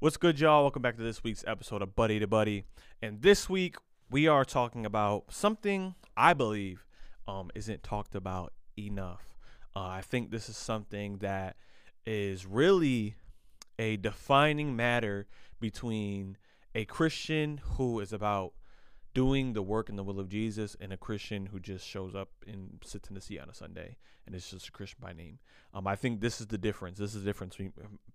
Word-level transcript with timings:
What's 0.00 0.16
good, 0.16 0.38
y'all? 0.38 0.62
Welcome 0.62 0.80
back 0.80 0.96
to 0.96 1.02
this 1.02 1.24
week's 1.24 1.42
episode 1.44 1.82
of 1.82 1.96
Buddy 1.96 2.20
to 2.20 2.28
Buddy. 2.28 2.62
And 3.02 3.20
this 3.20 3.50
week 3.50 3.74
we 4.08 4.28
are 4.28 4.44
talking 4.44 4.86
about 4.86 5.24
something 5.30 5.96
I 6.16 6.34
believe 6.34 6.86
um, 7.26 7.50
isn't 7.56 7.82
talked 7.82 8.14
about 8.14 8.52
enough. 8.78 9.24
Uh, 9.74 9.80
I 9.80 10.02
think 10.02 10.30
this 10.30 10.48
is 10.48 10.56
something 10.56 11.16
that 11.16 11.56
is 12.06 12.46
really 12.46 13.16
a 13.76 13.96
defining 13.96 14.76
matter 14.76 15.26
between 15.58 16.36
a 16.76 16.84
Christian 16.84 17.60
who 17.72 17.98
is 17.98 18.12
about 18.12 18.52
doing 19.18 19.52
the 19.52 19.62
work 19.62 19.88
and 19.88 19.98
the 19.98 20.04
will 20.04 20.20
of 20.20 20.28
Jesus 20.28 20.76
and 20.80 20.92
a 20.92 20.96
Christian 20.96 21.46
who 21.46 21.58
just 21.58 21.84
shows 21.84 22.14
up 22.14 22.28
and 22.46 22.78
sits 22.84 23.08
in 23.08 23.16
the 23.16 23.20
seat 23.20 23.40
on 23.40 23.48
a 23.48 23.54
Sunday 23.54 23.96
and 24.24 24.32
is 24.32 24.48
just 24.48 24.68
a 24.68 24.70
Christian 24.70 24.98
by 25.02 25.12
name. 25.12 25.40
Um, 25.74 25.88
I 25.88 25.96
think 25.96 26.20
this 26.20 26.40
is 26.40 26.46
the 26.46 26.56
difference. 26.56 26.98
This 26.98 27.16
is 27.16 27.24
the 27.24 27.28
difference 27.28 27.56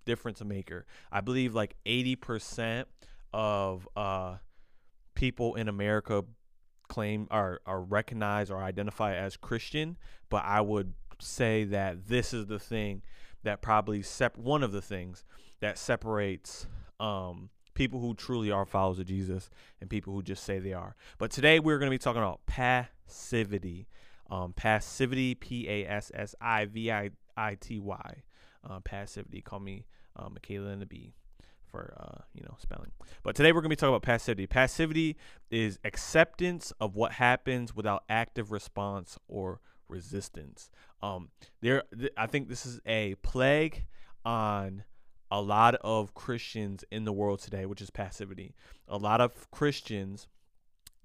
difference 0.05 0.41
maker. 0.41 0.85
I 1.11 1.19
believe 1.19 1.53
like 1.53 1.75
eighty 1.85 2.15
percent 2.15 2.87
of 3.33 3.85
uh, 3.97 4.37
people 5.13 5.55
in 5.55 5.67
America 5.67 6.23
claim 6.87 7.27
are 7.29 7.59
are 7.65 7.81
recognized 7.81 8.49
or 8.49 8.63
identify 8.63 9.13
as 9.13 9.35
Christian, 9.35 9.97
but 10.29 10.45
I 10.45 10.61
would 10.61 10.93
say 11.19 11.65
that 11.65 12.07
this 12.07 12.33
is 12.33 12.45
the 12.45 12.59
thing 12.59 13.01
that 13.43 13.61
probably 13.61 14.03
sep- 14.03 14.37
one 14.37 14.63
of 14.63 14.71
the 14.71 14.81
things 14.81 15.25
that 15.59 15.77
separates 15.77 16.65
um, 17.01 17.49
people 17.73 17.99
who 17.99 18.13
truly 18.13 18.51
are 18.51 18.65
followers 18.65 18.99
of 18.99 19.05
Jesus 19.05 19.49
and 19.81 19.89
people 19.89 20.13
who 20.13 20.21
just 20.21 20.43
say 20.43 20.59
they 20.59 20.73
are. 20.73 20.95
But 21.17 21.31
today 21.31 21.59
we're 21.59 21.79
going 21.79 21.89
to 21.89 21.93
be 21.93 21.99
talking 21.99 22.21
about 22.21 22.45
passivity. 22.45 23.87
Um, 24.29 24.53
passivity, 24.53 25.35
P 25.35 25.67
A 25.69 25.87
S 25.87 26.11
S 26.13 26.35
I 26.41 26.65
V 26.65 26.91
I 26.91 27.11
I 27.35 27.55
T 27.55 27.79
Y. 27.79 28.23
Uh, 28.67 28.79
passivity. 28.79 29.41
Call 29.41 29.59
me 29.59 29.85
uh, 30.15 30.29
Michaela 30.29 30.69
and 30.69 30.81
the 30.81 30.85
B 30.85 31.13
for 31.73 31.93
uh, 31.99 32.21
you 32.33 32.41
know 32.43 32.55
spelling. 32.59 32.91
But 33.23 33.35
today 33.35 33.51
we're 33.51 33.61
going 33.61 33.69
to 33.69 33.75
be 33.75 33.75
talking 33.75 33.93
about 33.93 34.03
passivity. 34.03 34.47
Passivity 34.47 35.17
is 35.49 35.79
acceptance 35.83 36.71
of 36.79 36.95
what 36.95 37.13
happens 37.13 37.75
without 37.75 38.03
active 38.07 38.51
response 38.51 39.17
or 39.27 39.59
resistance. 39.89 40.69
Um, 41.01 41.29
there, 41.61 41.83
th- 41.97 42.13
I 42.15 42.27
think 42.27 42.47
this 42.47 42.65
is 42.65 42.79
a 42.85 43.15
plague 43.15 43.85
on 44.23 44.83
a 45.33 45.41
lot 45.41 45.73
of 45.81 46.13
Christians 46.13 46.85
in 46.91 47.05
the 47.05 47.11
world 47.11 47.39
today, 47.39 47.65
which 47.65 47.81
is 47.81 47.89
passivity. 47.89 48.53
A 48.87 48.97
lot 48.97 49.19
of 49.19 49.49
Christians 49.49 50.27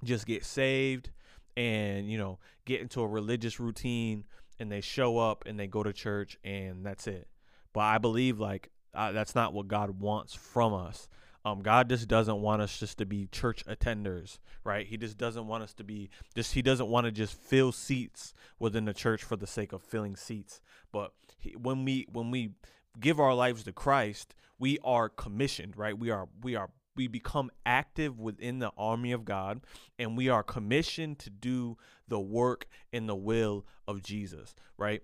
just 0.05 0.27
get 0.27 0.45
saved 0.45 1.09
and, 1.57 2.11
you 2.11 2.19
know, 2.19 2.39
get 2.67 2.83
into 2.83 3.01
a 3.01 3.06
religious 3.06 3.59
routine 3.59 4.25
and 4.61 4.71
they 4.71 4.83
show 4.83 5.17
up 5.17 5.45
and 5.47 5.59
they 5.59 5.67
go 5.67 5.83
to 5.83 5.95
church 5.95 6.37
and 6.45 6.84
that's 6.84 7.06
it. 7.06 7.27
But 7.73 7.81
I 7.81 7.97
believe 7.97 8.39
like 8.39 8.69
uh, 8.93 9.12
that's 9.12 9.34
not 9.34 9.55
what 9.55 9.67
God 9.67 9.99
wants 9.99 10.34
from 10.34 10.75
us. 10.75 11.09
Um, 11.47 11.62
God 11.62 11.89
just 11.89 12.06
doesn't 12.06 12.43
want 12.43 12.61
us 12.61 12.79
just 12.79 12.99
to 12.99 13.06
be 13.06 13.29
church 13.29 13.65
attenders, 13.65 14.41
right? 14.62 14.87
He 14.87 14.99
just 14.99 15.17
doesn't 15.17 15.47
want 15.47 15.62
us 15.62 15.73
to 15.75 15.84
be 15.84 16.11
just. 16.34 16.53
He 16.53 16.61
doesn't 16.61 16.89
want 16.89 17.06
to 17.06 17.12
just 17.12 17.33
fill 17.33 17.73
seats 17.73 18.34
within 18.59 18.84
the 18.84 18.93
church 18.93 19.25
for 19.25 19.37
the 19.37 19.47
sake 19.47 19.73
of 19.73 19.81
filling 19.81 20.17
seats. 20.17 20.61
But 20.93 21.12
he, 21.39 21.53
when 21.53 21.87
we 21.87 22.06
when 22.12 22.31
we 22.31 22.51
give 23.00 23.20
our 23.20 23.34
lives 23.34 23.64
to 23.64 23.72
Christ, 23.72 24.34
we 24.58 24.78
are 24.84 25.08
commissioned, 25.08 25.77
right? 25.77 25.96
We 25.98 26.10
are 26.10 26.28
we 26.42 26.56
are 26.56 26.70
we 26.96 27.06
become 27.06 27.50
active 27.64 28.18
within 28.18 28.58
the 28.58 28.72
army 28.77 29.12
of 29.12 29.24
God 29.24 29.60
and 30.00 30.16
we 30.16 30.28
are 30.28 30.42
commissioned 30.42 31.20
to 31.20 31.30
do 31.30 31.76
the 32.08 32.19
work 32.19 32.66
in 32.92 33.06
the 33.06 33.14
will 33.14 33.64
of 33.86 34.02
Jesus, 34.02 34.54
right? 34.76 35.00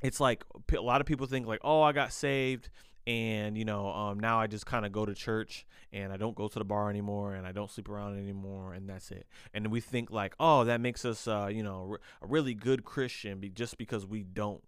It's 0.00 0.20
like 0.20 0.44
a 0.72 0.80
lot 0.80 1.00
of 1.00 1.08
people 1.08 1.26
think 1.26 1.46
like, 1.46 1.60
"Oh, 1.64 1.82
I 1.82 1.90
got 1.92 2.12
saved 2.12 2.70
and 3.08 3.56
you 3.56 3.64
know 3.64 3.88
um, 3.88 4.20
now 4.20 4.38
i 4.38 4.46
just 4.46 4.66
kind 4.66 4.84
of 4.84 4.92
go 4.92 5.06
to 5.06 5.14
church 5.14 5.66
and 5.92 6.12
i 6.12 6.16
don't 6.18 6.36
go 6.36 6.46
to 6.46 6.58
the 6.58 6.64
bar 6.64 6.90
anymore 6.90 7.34
and 7.34 7.46
i 7.46 7.52
don't 7.52 7.70
sleep 7.70 7.88
around 7.88 8.18
anymore 8.18 8.74
and 8.74 8.86
that's 8.86 9.10
it 9.10 9.26
and 9.54 9.68
we 9.68 9.80
think 9.80 10.10
like 10.10 10.34
oh 10.38 10.64
that 10.64 10.78
makes 10.80 11.06
us 11.06 11.26
uh, 11.26 11.48
you 11.50 11.62
know 11.62 11.96
a 12.20 12.26
really 12.26 12.52
good 12.52 12.84
christian 12.84 13.42
just 13.54 13.78
because 13.78 14.04
we 14.04 14.22
don't 14.22 14.62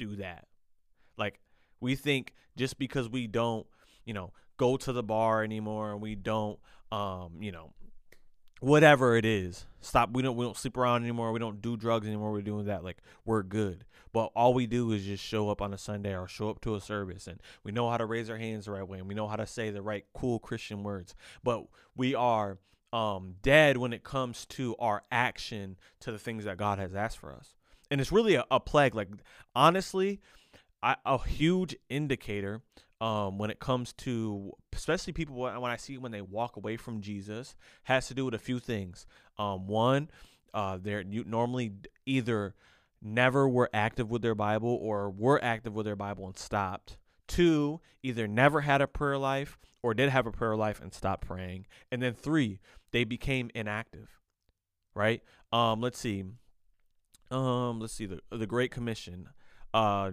do 0.00 0.16
that 0.16 0.46
like 1.16 1.38
we 1.84 1.94
think 1.94 2.32
just 2.56 2.78
because 2.78 3.08
we 3.08 3.26
don't, 3.26 3.66
you 4.04 4.14
know, 4.14 4.32
go 4.56 4.76
to 4.76 4.92
the 4.92 5.02
bar 5.02 5.44
anymore 5.44 5.92
and 5.92 6.00
we 6.00 6.14
don't, 6.14 6.58
um, 6.90 7.34
you 7.40 7.52
know, 7.52 7.72
whatever 8.60 9.16
it 9.16 9.24
is, 9.24 9.66
stop. 9.80 10.10
We 10.12 10.22
don't 10.22 10.36
we 10.36 10.44
don't 10.44 10.56
sleep 10.56 10.76
around 10.76 11.02
anymore. 11.02 11.32
We 11.32 11.38
don't 11.38 11.60
do 11.60 11.76
drugs 11.76 12.06
anymore. 12.06 12.32
We're 12.32 12.42
doing 12.42 12.66
that. 12.66 12.82
Like 12.82 12.98
we're 13.24 13.42
good. 13.42 13.84
But 14.12 14.30
all 14.36 14.54
we 14.54 14.66
do 14.66 14.92
is 14.92 15.04
just 15.04 15.24
show 15.24 15.50
up 15.50 15.60
on 15.60 15.74
a 15.74 15.78
Sunday 15.78 16.16
or 16.16 16.28
show 16.28 16.48
up 16.48 16.60
to 16.62 16.76
a 16.76 16.80
service, 16.80 17.26
and 17.26 17.40
we 17.64 17.72
know 17.72 17.90
how 17.90 17.96
to 17.96 18.06
raise 18.06 18.30
our 18.30 18.38
hands 18.38 18.66
the 18.66 18.70
right 18.70 18.86
way, 18.86 18.98
and 18.98 19.08
we 19.08 19.14
know 19.14 19.26
how 19.26 19.36
to 19.36 19.46
say 19.46 19.70
the 19.70 19.82
right 19.82 20.04
cool 20.14 20.38
Christian 20.38 20.84
words. 20.84 21.14
But 21.42 21.64
we 21.96 22.14
are 22.14 22.58
um, 22.92 23.34
dead 23.42 23.76
when 23.76 23.92
it 23.92 24.04
comes 24.04 24.46
to 24.46 24.76
our 24.78 25.02
action 25.10 25.76
to 26.00 26.12
the 26.12 26.18
things 26.18 26.44
that 26.44 26.56
God 26.56 26.78
has 26.78 26.94
asked 26.94 27.18
for 27.18 27.32
us. 27.32 27.56
And 27.90 28.00
it's 28.00 28.12
really 28.12 28.36
a, 28.36 28.44
a 28.52 28.60
plague. 28.60 28.94
Like 28.94 29.08
honestly, 29.54 30.20
I, 30.84 30.96
a 31.06 31.18
huge 31.18 31.74
indicator 31.88 32.60
um, 33.00 33.38
when 33.38 33.50
it 33.50 33.58
comes 33.58 33.94
to 33.94 34.52
especially 34.74 35.14
people 35.14 35.34
when 35.36 35.70
I 35.70 35.76
see 35.76 35.96
when 35.96 36.12
they 36.12 36.20
walk 36.20 36.56
away 36.56 36.76
from 36.76 37.00
Jesus 37.00 37.56
has 37.84 38.06
to 38.08 38.14
do 38.14 38.26
with 38.26 38.34
a 38.34 38.38
few 38.38 38.58
things. 38.58 39.06
Um, 39.38 39.66
one, 39.66 40.10
uh, 40.52 40.78
they're 40.80 41.02
normally 41.02 41.72
either 42.04 42.54
never 43.00 43.48
were 43.48 43.70
active 43.72 44.10
with 44.10 44.20
their 44.20 44.34
Bible 44.34 44.78
or 44.80 45.10
were 45.10 45.42
active 45.42 45.72
with 45.72 45.86
their 45.86 45.96
Bible 45.96 46.26
and 46.26 46.38
stopped. 46.38 46.98
Two, 47.26 47.80
either 48.02 48.28
never 48.28 48.60
had 48.60 48.82
a 48.82 48.86
prayer 48.86 49.16
life 49.16 49.58
or 49.82 49.94
did 49.94 50.10
have 50.10 50.26
a 50.26 50.32
prayer 50.32 50.54
life 50.54 50.82
and 50.82 50.92
stopped 50.92 51.26
praying. 51.26 51.66
And 51.90 52.02
then 52.02 52.12
three, 52.12 52.60
they 52.92 53.04
became 53.04 53.50
inactive. 53.54 54.20
Right? 54.94 55.22
Um, 55.50 55.80
let's 55.80 55.98
see. 55.98 56.24
Um, 57.30 57.80
let's 57.80 57.94
see 57.94 58.06
the 58.06 58.20
the 58.30 58.46
Great 58.46 58.70
Commission. 58.70 59.30
Uh, 59.74 60.12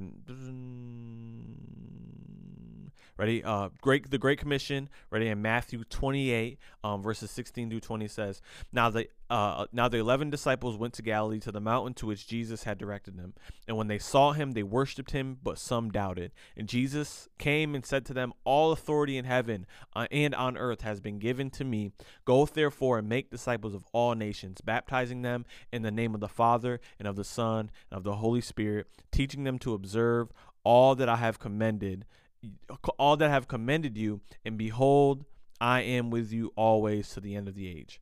ready? 3.22 3.44
Uh, 3.44 3.70
great. 3.82 4.09
The 4.09 4.18
Great 4.18 4.40
Commission. 4.40 4.90
Ready? 5.12 5.28
In 5.28 5.42
Matthew 5.42 5.84
28, 5.84 6.58
um, 6.84 7.04
verses 7.04 7.30
16 7.32 7.70
through 7.70 7.80
20 7.80 8.08
says, 8.08 8.42
"Now 8.74 8.90
the 8.90 9.08
uh, 9.30 9.66
now 9.72 9.88
the 9.88 9.98
eleven 9.98 10.30
disciples 10.30 10.76
went 10.76 10.94
to 10.96 11.02
Galilee 11.02 11.40
to 11.40 11.54
the 11.54 11.62
mountain 11.62 11.94
to 11.94 12.06
which 12.06 12.28
Jesus 12.28 12.64
had 12.64 12.78
directed 12.78 13.18
them. 13.18 13.34
And 13.66 13.78
when 13.78 13.88
they 13.88 13.98
saw 13.98 14.34
him, 14.34 14.52
they 14.52 14.64
worshipped 14.64 15.12
him, 15.12 15.38
but 15.42 15.58
some 15.58 15.90
doubted. 15.90 16.34
And 16.58 16.68
Jesus 16.68 17.30
came 17.38 17.74
and 17.74 17.86
said 17.86 18.06
to 18.08 18.14
them, 18.14 18.34
All 18.44 18.74
authority 18.74 19.18
in 19.18 19.24
heaven 19.24 19.66
uh, 19.96 20.08
and 20.12 20.36
on 20.36 20.58
earth 20.58 20.81
has 20.81 21.00
been 21.00 21.18
given 21.18 21.50
to 21.52 21.64
me. 21.64 21.94
Go 22.26 22.46
therefore 22.46 22.98
and 22.98 23.08
make 23.08 23.31
disciples 23.31 23.74
of 23.74 23.86
all 23.94 24.16
nations, 24.16 24.60
baptizing 24.60 25.22
them 25.22 25.46
in 25.72 25.81
the 25.81 25.92
name 25.92 26.14
of 26.14 26.20
the 26.20 26.28
Father 26.28 26.81
and 27.00 27.08
of 27.08 27.16
the 27.16 27.24
Son 27.24 27.72
and 27.90 27.98
of 28.00 28.04
the 28.04 28.18
Holy 28.18 28.42
Spirit, 28.42 28.88
teaching 29.14 29.46
them 29.46 29.60
to 29.60 29.74
observe 29.74 30.34
all 30.66 30.94
that 30.96 31.08
I 31.08 31.16
have 31.16 31.40
commended, 31.40 32.06
all 32.97 33.18
that 33.18 33.29
have 33.29 33.47
commended 33.47 33.97
you. 33.97 34.22
And 34.46 34.57
behold, 34.57 35.25
I 35.59 35.81
am 35.81 36.09
with 36.09 36.31
you 36.31 36.52
always 36.56 37.09
to 37.09 37.22
the 37.22 37.35
end 37.35 37.47
of 37.47 37.56
the 37.56 37.68
age. 37.68 38.02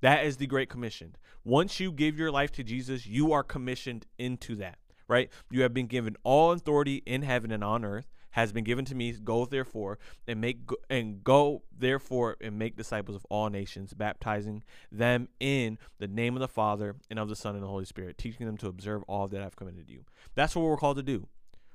That 0.00 0.24
is 0.24 0.36
the 0.36 0.46
Great 0.46 0.68
Commission. 0.68 1.16
Once 1.44 1.80
you 1.80 1.92
give 1.92 2.18
your 2.18 2.30
life 2.30 2.52
to 2.52 2.64
Jesus, 2.64 3.06
you 3.06 3.32
are 3.32 3.42
commissioned 3.42 4.06
into 4.18 4.56
that, 4.56 4.78
right? 5.08 5.30
You 5.50 5.62
have 5.62 5.74
been 5.74 5.86
given 5.86 6.16
all 6.24 6.52
authority 6.52 7.02
in 7.06 7.22
heaven 7.22 7.50
and 7.50 7.64
on 7.64 7.84
earth 7.84 8.10
has 8.34 8.52
been 8.52 8.64
given 8.64 8.84
to 8.84 8.94
me. 8.94 9.12
Go 9.12 9.46
therefore 9.46 9.98
and 10.26 10.40
make 10.40 10.58
and 10.90 11.22
go 11.22 11.62
therefore 11.76 12.36
and 12.40 12.58
make 12.58 12.76
disciples 12.76 13.16
of 13.16 13.24
all 13.30 13.48
nations, 13.48 13.94
baptizing 13.94 14.64
them 14.90 15.28
in 15.38 15.78
the 15.98 16.08
name 16.08 16.34
of 16.34 16.40
the 16.40 16.48
Father 16.48 16.96
and 17.10 17.18
of 17.18 17.28
the 17.28 17.36
Son 17.36 17.54
and 17.54 17.62
the 17.62 17.68
Holy 17.68 17.84
Spirit, 17.84 18.18
teaching 18.18 18.46
them 18.46 18.56
to 18.56 18.66
observe 18.66 19.04
all 19.04 19.28
that 19.28 19.40
I've 19.40 19.56
commanded 19.56 19.88
you. 19.88 20.04
That's 20.34 20.56
what 20.56 20.64
we're 20.64 20.76
called 20.76 20.96
to 20.96 21.02
do. 21.02 21.28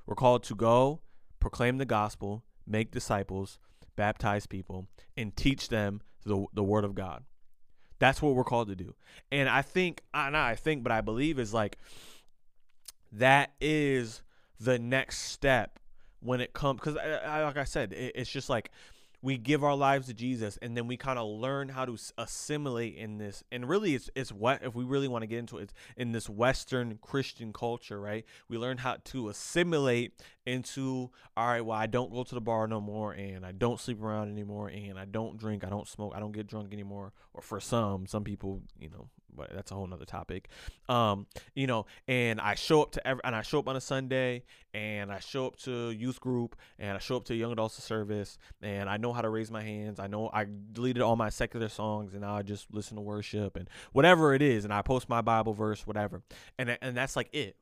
We're 0.05 0.15
called 0.15 0.43
to 0.43 0.55
go, 0.55 1.01
proclaim 1.39 1.77
the 1.77 1.85
gospel, 1.85 2.43
make 2.67 2.91
disciples, 2.91 3.59
baptize 3.95 4.45
people, 4.45 4.87
and 5.17 5.35
teach 5.35 5.69
them 5.69 6.01
the, 6.25 6.45
the 6.53 6.63
word 6.63 6.83
of 6.83 6.95
God. 6.95 7.23
That's 7.99 8.21
what 8.21 8.33
we're 8.33 8.43
called 8.45 8.69
to 8.69 8.75
do. 8.75 8.95
And 9.31 9.49
I 9.49 9.61
think, 9.61 10.01
not 10.13 10.35
I 10.35 10.55
think, 10.55 10.83
but 10.83 10.91
I 10.91 11.01
believe 11.01 11.37
is 11.37 11.53
like 11.53 11.77
that 13.11 13.51
is 13.59 14.21
the 14.59 14.79
next 14.79 15.19
step 15.19 15.79
when 16.21 16.41
it 16.41 16.53
comes 16.53 16.79
because 16.79 16.95
uh, 16.95 17.21
uh, 17.25 17.43
like 17.43 17.57
I 17.57 17.63
said, 17.63 17.93
it, 17.93 18.13
it's 18.15 18.29
just 18.29 18.49
like 18.49 18.71
we 19.21 19.37
give 19.37 19.63
our 19.63 19.75
lives 19.75 20.07
to 20.07 20.13
Jesus 20.13 20.57
and 20.61 20.75
then 20.75 20.87
we 20.87 20.97
kind 20.97 21.19
of 21.19 21.27
learn 21.27 21.69
how 21.69 21.85
to 21.85 21.97
assimilate 22.17 22.95
in 22.95 23.17
this 23.17 23.43
and 23.51 23.67
really 23.67 23.95
it's 23.95 24.09
it's 24.15 24.31
what 24.31 24.63
if 24.63 24.75
we 24.75 24.83
really 24.83 25.07
want 25.07 25.23
to 25.23 25.27
get 25.27 25.39
into 25.39 25.57
it 25.57 25.73
in 25.97 26.11
this 26.11 26.29
western 26.29 26.97
christian 27.01 27.51
culture 27.53 27.99
right? 27.99 28.25
We 28.47 28.57
learn 28.57 28.77
how 28.77 28.97
to 29.05 29.29
assimilate 29.29 30.13
into 30.45 31.09
all 31.37 31.47
right 31.47 31.61
well 31.61 31.77
i 31.77 31.85
don't 31.85 32.11
go 32.11 32.23
to 32.23 32.35
the 32.35 32.41
bar 32.41 32.67
no 32.67 32.81
more 32.81 33.13
and 33.13 33.45
i 33.45 33.51
don't 33.51 33.79
sleep 33.79 34.01
around 34.01 34.31
anymore 34.31 34.69
and 34.69 34.97
i 34.97 35.05
don't 35.05 35.37
drink 35.37 35.63
i 35.63 35.69
don't 35.69 35.87
smoke 35.87 36.13
i 36.15 36.19
don't 36.19 36.31
get 36.31 36.47
drunk 36.47 36.73
anymore 36.73 37.13
or 37.33 37.41
for 37.41 37.59
some 37.59 38.07
some 38.07 38.23
people 38.23 38.61
you 38.79 38.89
know 38.89 39.07
but 39.35 39.51
that's 39.53 39.71
a 39.71 39.75
whole 39.75 39.87
nother 39.87 40.05
topic. 40.05 40.49
Um, 40.87 41.27
you 41.55 41.67
know, 41.67 41.85
and 42.07 42.39
I 42.39 42.55
show 42.55 42.81
up 42.81 42.91
to 42.93 43.07
every, 43.07 43.21
and 43.23 43.35
I 43.35 43.41
show 43.41 43.59
up 43.59 43.67
on 43.67 43.75
a 43.75 43.81
Sunday, 43.81 44.43
and 44.73 45.11
I 45.11 45.19
show 45.19 45.47
up 45.47 45.57
to 45.61 45.91
youth 45.91 46.19
group, 46.19 46.55
and 46.77 46.95
I 46.95 46.99
show 46.99 47.17
up 47.17 47.25
to 47.25 47.35
young 47.35 47.51
adults 47.51 47.81
service, 47.83 48.37
and 48.61 48.89
I 48.89 48.97
know 48.97 49.13
how 49.13 49.21
to 49.21 49.29
raise 49.29 49.51
my 49.51 49.63
hands. 49.63 49.99
I 49.99 50.07
know 50.07 50.29
I 50.33 50.45
deleted 50.71 51.01
all 51.01 51.15
my 51.15 51.29
secular 51.29 51.69
songs, 51.69 52.13
and 52.13 52.21
now 52.21 52.35
I 52.35 52.41
just 52.41 52.73
listen 52.73 52.95
to 52.95 53.01
worship 53.01 53.55
and 53.55 53.69
whatever 53.93 54.33
it 54.33 54.41
is, 54.41 54.65
and 54.65 54.73
I 54.73 54.81
post 54.81 55.09
my 55.09 55.21
Bible 55.21 55.53
verse, 55.53 55.85
whatever, 55.85 56.21
and 56.57 56.77
and 56.81 56.95
that's 56.95 57.15
like 57.15 57.29
it. 57.33 57.55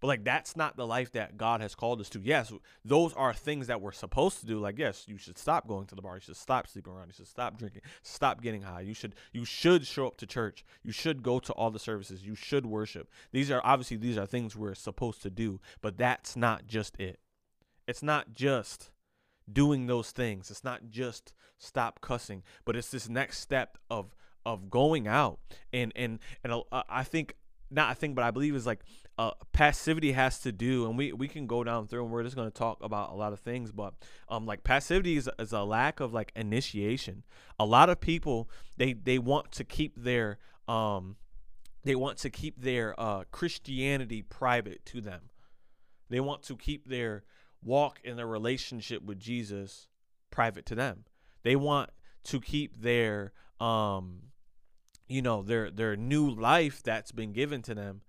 But 0.00 0.06
like 0.08 0.24
that's 0.24 0.56
not 0.56 0.76
the 0.76 0.86
life 0.86 1.12
that 1.12 1.36
God 1.36 1.60
has 1.60 1.74
called 1.74 2.00
us 2.00 2.08
to. 2.10 2.20
Yes, 2.20 2.52
those 2.84 3.12
are 3.14 3.34
things 3.34 3.66
that 3.66 3.80
we're 3.80 3.92
supposed 3.92 4.40
to 4.40 4.46
do. 4.46 4.58
Like 4.58 4.78
yes, 4.78 5.04
you 5.06 5.18
should 5.18 5.36
stop 5.36 5.68
going 5.68 5.86
to 5.86 5.94
the 5.94 6.02
bar. 6.02 6.14
You 6.16 6.20
should 6.20 6.36
stop 6.36 6.66
sleeping 6.66 6.92
around. 6.92 7.08
You 7.08 7.14
should 7.14 7.28
stop 7.28 7.58
drinking. 7.58 7.82
Stop 8.02 8.40
getting 8.40 8.62
high. 8.62 8.80
You 8.80 8.94
should 8.94 9.14
you 9.32 9.44
should 9.44 9.86
show 9.86 10.06
up 10.06 10.16
to 10.18 10.26
church. 10.26 10.64
You 10.82 10.92
should 10.92 11.22
go 11.22 11.38
to 11.40 11.52
all 11.52 11.70
the 11.70 11.78
services. 11.78 12.24
You 12.24 12.34
should 12.34 12.64
worship. 12.64 13.10
These 13.32 13.50
are 13.50 13.60
obviously 13.62 13.98
these 13.98 14.16
are 14.16 14.26
things 14.26 14.56
we're 14.56 14.74
supposed 14.74 15.22
to 15.22 15.30
do, 15.30 15.60
but 15.82 15.98
that's 15.98 16.34
not 16.34 16.66
just 16.66 16.98
it. 16.98 17.20
It's 17.86 18.02
not 18.02 18.32
just 18.32 18.90
doing 19.52 19.86
those 19.86 20.12
things. 20.12 20.50
It's 20.50 20.64
not 20.64 20.88
just 20.88 21.34
stop 21.58 22.00
cussing, 22.00 22.42
but 22.64 22.74
it's 22.74 22.90
this 22.90 23.08
next 23.08 23.40
step 23.40 23.76
of 23.90 24.14
of 24.46 24.70
going 24.70 25.06
out 25.06 25.38
and 25.72 25.92
and 25.94 26.18
and 26.42 26.62
I 26.72 27.04
think 27.04 27.34
not 27.70 27.88
I 27.88 27.94
think, 27.94 28.14
but 28.14 28.24
I 28.24 28.30
believe 28.30 28.54
is 28.54 28.66
like 28.66 28.80
uh, 29.20 29.32
passivity 29.52 30.12
has 30.12 30.38
to 30.38 30.50
do, 30.50 30.88
and 30.88 30.96
we 30.96 31.12
we 31.12 31.28
can 31.28 31.46
go 31.46 31.62
down 31.62 31.86
through, 31.86 32.02
and 32.02 32.10
we're 32.10 32.22
just 32.22 32.36
going 32.36 32.50
to 32.50 32.58
talk 32.58 32.78
about 32.82 33.10
a 33.10 33.14
lot 33.14 33.34
of 33.34 33.40
things, 33.40 33.70
but 33.70 33.92
um, 34.30 34.46
like 34.46 34.64
passivity 34.64 35.18
is, 35.18 35.28
is 35.38 35.52
a 35.52 35.60
lack 35.60 36.00
of 36.00 36.14
like 36.14 36.32
initiation. 36.34 37.22
A 37.58 37.66
lot 37.66 37.90
of 37.90 38.00
people 38.00 38.48
they 38.78 38.94
they 38.94 39.18
want 39.18 39.52
to 39.52 39.62
keep 39.62 40.02
their 40.02 40.38
um 40.68 41.16
they 41.84 41.94
want 41.94 42.16
to 42.16 42.30
keep 42.30 42.62
their 42.62 42.98
uh 42.98 43.24
Christianity 43.30 44.22
private 44.22 44.86
to 44.86 45.02
them. 45.02 45.28
They 46.08 46.20
want 46.20 46.42
to 46.44 46.56
keep 46.56 46.88
their 46.88 47.24
walk 47.62 48.00
in 48.02 48.16
their 48.16 48.26
relationship 48.26 49.02
with 49.02 49.20
Jesus 49.20 49.88
private 50.30 50.64
to 50.64 50.74
them. 50.74 51.04
They 51.42 51.56
want 51.56 51.90
to 52.24 52.40
keep 52.40 52.80
their 52.80 53.34
um 53.60 54.30
you 55.08 55.20
know 55.20 55.42
their 55.42 55.70
their 55.70 55.94
new 55.94 56.30
life 56.30 56.82
that's 56.82 57.12
been 57.12 57.34
given 57.34 57.60
to 57.60 57.74
them 57.74 58.00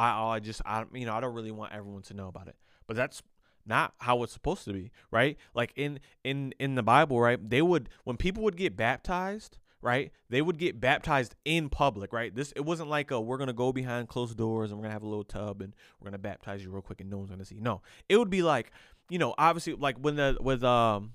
i 0.00 0.36
i 0.36 0.40
just 0.40 0.62
i 0.64 0.84
you 0.94 1.06
know 1.06 1.14
i 1.14 1.20
don't 1.20 1.34
really 1.34 1.50
want 1.50 1.72
everyone 1.72 2.02
to 2.02 2.14
know 2.14 2.28
about 2.28 2.48
it. 2.48 2.56
But 2.86 2.96
that's 2.96 3.22
not 3.66 3.94
how 3.98 4.22
it's 4.22 4.32
supposed 4.32 4.64
to 4.64 4.72
be 4.72 4.90
right? 5.10 5.36
Like 5.54 5.72
in 5.76 6.00
in 6.24 6.54
in 6.58 6.74
the 6.74 6.82
bible 6.82 7.20
right 7.20 7.38
they 7.48 7.62
would 7.62 7.88
when 8.04 8.16
people 8.16 8.42
would 8.44 8.56
get 8.56 8.76
baptized 8.76 9.58
right 9.82 10.10
they 10.28 10.42
would 10.42 10.58
get 10.58 10.80
baptized 10.80 11.34
in 11.44 11.68
public 11.68 12.12
right? 12.12 12.34
This 12.34 12.52
it 12.56 12.64
wasn't 12.64 12.88
like 12.88 13.10
a 13.10 13.20
we're 13.20 13.38
gonna 13.38 13.52
go 13.52 13.72
behind 13.72 14.08
closed 14.08 14.36
doors 14.36 14.70
and 14.70 14.78
we're 14.78 14.84
gonna 14.84 14.94
have 14.94 15.02
a 15.02 15.08
little 15.08 15.24
tub 15.24 15.60
and 15.60 15.74
we're 16.00 16.06
gonna 16.06 16.18
baptize 16.18 16.64
you 16.64 16.70
real 16.70 16.82
quick 16.82 17.00
and 17.00 17.10
no 17.10 17.18
one's 17.18 17.30
gonna 17.30 17.44
see. 17.44 17.60
No. 17.60 17.82
It 18.08 18.16
would 18.16 18.30
be 18.30 18.42
like 18.42 18.72
you 19.08 19.18
know 19.18 19.34
obviously 19.38 19.74
like 19.74 19.98
when 19.98 20.16
the 20.16 20.36
with 20.40 20.64
um 20.64 21.12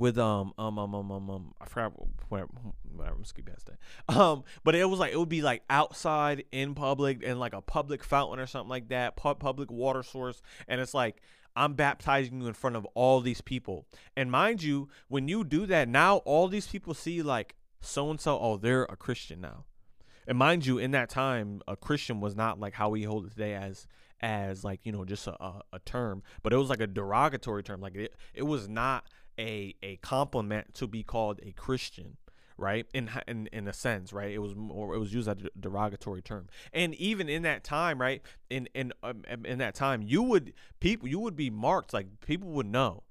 with 0.00 0.18
um 0.18 0.52
um 0.58 0.78
um 0.78 0.94
um 0.94 1.10
um, 1.12 1.30
um 1.30 1.54
I 1.60 1.66
forgot 1.66 1.92
whatever 2.28 2.50
whatever 2.94 3.16
I'm 3.16 3.24
skip 3.24 3.46
past 3.46 3.66
that. 3.66 3.78
Um, 4.20 4.44
but 4.64 4.74
it 4.74 4.88
was 4.88 4.98
like 4.98 5.12
it 5.12 5.18
would 5.18 5.28
be 5.28 5.42
like 5.42 5.62
outside 5.70 6.44
in 6.50 6.74
public 6.74 7.22
and 7.24 7.38
like 7.38 7.52
a 7.52 7.60
public 7.60 8.02
fountain 8.02 8.40
or 8.40 8.46
something 8.46 8.70
like 8.70 8.88
that, 8.88 9.16
public 9.16 9.70
water 9.70 10.02
source, 10.02 10.42
and 10.66 10.80
it's 10.80 10.94
like 10.94 11.22
I'm 11.54 11.74
baptizing 11.74 12.40
you 12.40 12.46
in 12.46 12.54
front 12.54 12.76
of 12.76 12.86
all 12.94 13.20
these 13.20 13.40
people. 13.40 13.86
And 14.16 14.30
mind 14.30 14.62
you, 14.62 14.88
when 15.08 15.28
you 15.28 15.44
do 15.44 15.66
that, 15.66 15.88
now 15.88 16.18
all 16.18 16.48
these 16.48 16.66
people 16.66 16.94
see 16.94 17.22
like 17.22 17.54
so 17.80 18.10
and 18.10 18.20
so, 18.20 18.38
oh, 18.38 18.56
they're 18.56 18.84
a 18.84 18.96
Christian 18.96 19.40
now. 19.40 19.64
And 20.26 20.38
mind 20.38 20.66
you, 20.66 20.78
in 20.78 20.92
that 20.92 21.08
time, 21.08 21.60
a 21.66 21.76
Christian 21.76 22.20
was 22.20 22.36
not 22.36 22.60
like 22.60 22.74
how 22.74 22.90
we 22.90 23.02
hold 23.02 23.26
it 23.26 23.32
today 23.32 23.54
as 23.54 23.86
as 24.22 24.62
like 24.62 24.80
you 24.84 24.92
know 24.92 25.04
just 25.04 25.26
a, 25.26 25.42
a, 25.42 25.62
a 25.72 25.78
term, 25.80 26.22
but 26.42 26.52
it 26.52 26.56
was 26.56 26.68
like 26.68 26.80
a 26.80 26.86
derogatory 26.86 27.62
term. 27.62 27.80
Like 27.80 27.96
it, 27.96 28.14
it 28.34 28.42
was 28.42 28.68
not 28.68 29.06
a 29.40 29.74
a 29.82 29.96
compliment 29.96 30.74
to 30.74 30.86
be 30.86 31.02
called 31.02 31.40
a 31.42 31.52
Christian 31.52 32.16
right? 32.56 32.86
In 32.92 33.10
in 33.26 33.48
in 33.52 33.66
a 33.66 33.72
sense 33.72 34.12
right? 34.12 34.30
It 34.30 34.38
was 34.38 34.54
more 34.54 34.94
it 34.94 34.98
was 34.98 35.14
used 35.14 35.28
as 35.28 35.38
a 35.38 35.58
derogatory 35.58 36.20
term. 36.20 36.48
And 36.74 36.94
even 36.96 37.28
in 37.28 37.42
that 37.42 37.64
time 37.64 38.00
right 38.00 38.22
in 38.50 38.68
in 38.74 38.92
um, 39.02 39.22
in 39.44 39.58
that 39.58 39.74
time 39.74 40.02
you 40.02 40.22
would 40.22 40.52
people 40.78 41.08
you 41.08 41.18
would 41.18 41.36
be 41.36 41.48
marked 41.48 41.94
like 41.94 42.06
people 42.20 42.50
would 42.50 42.66
know. 42.66 43.02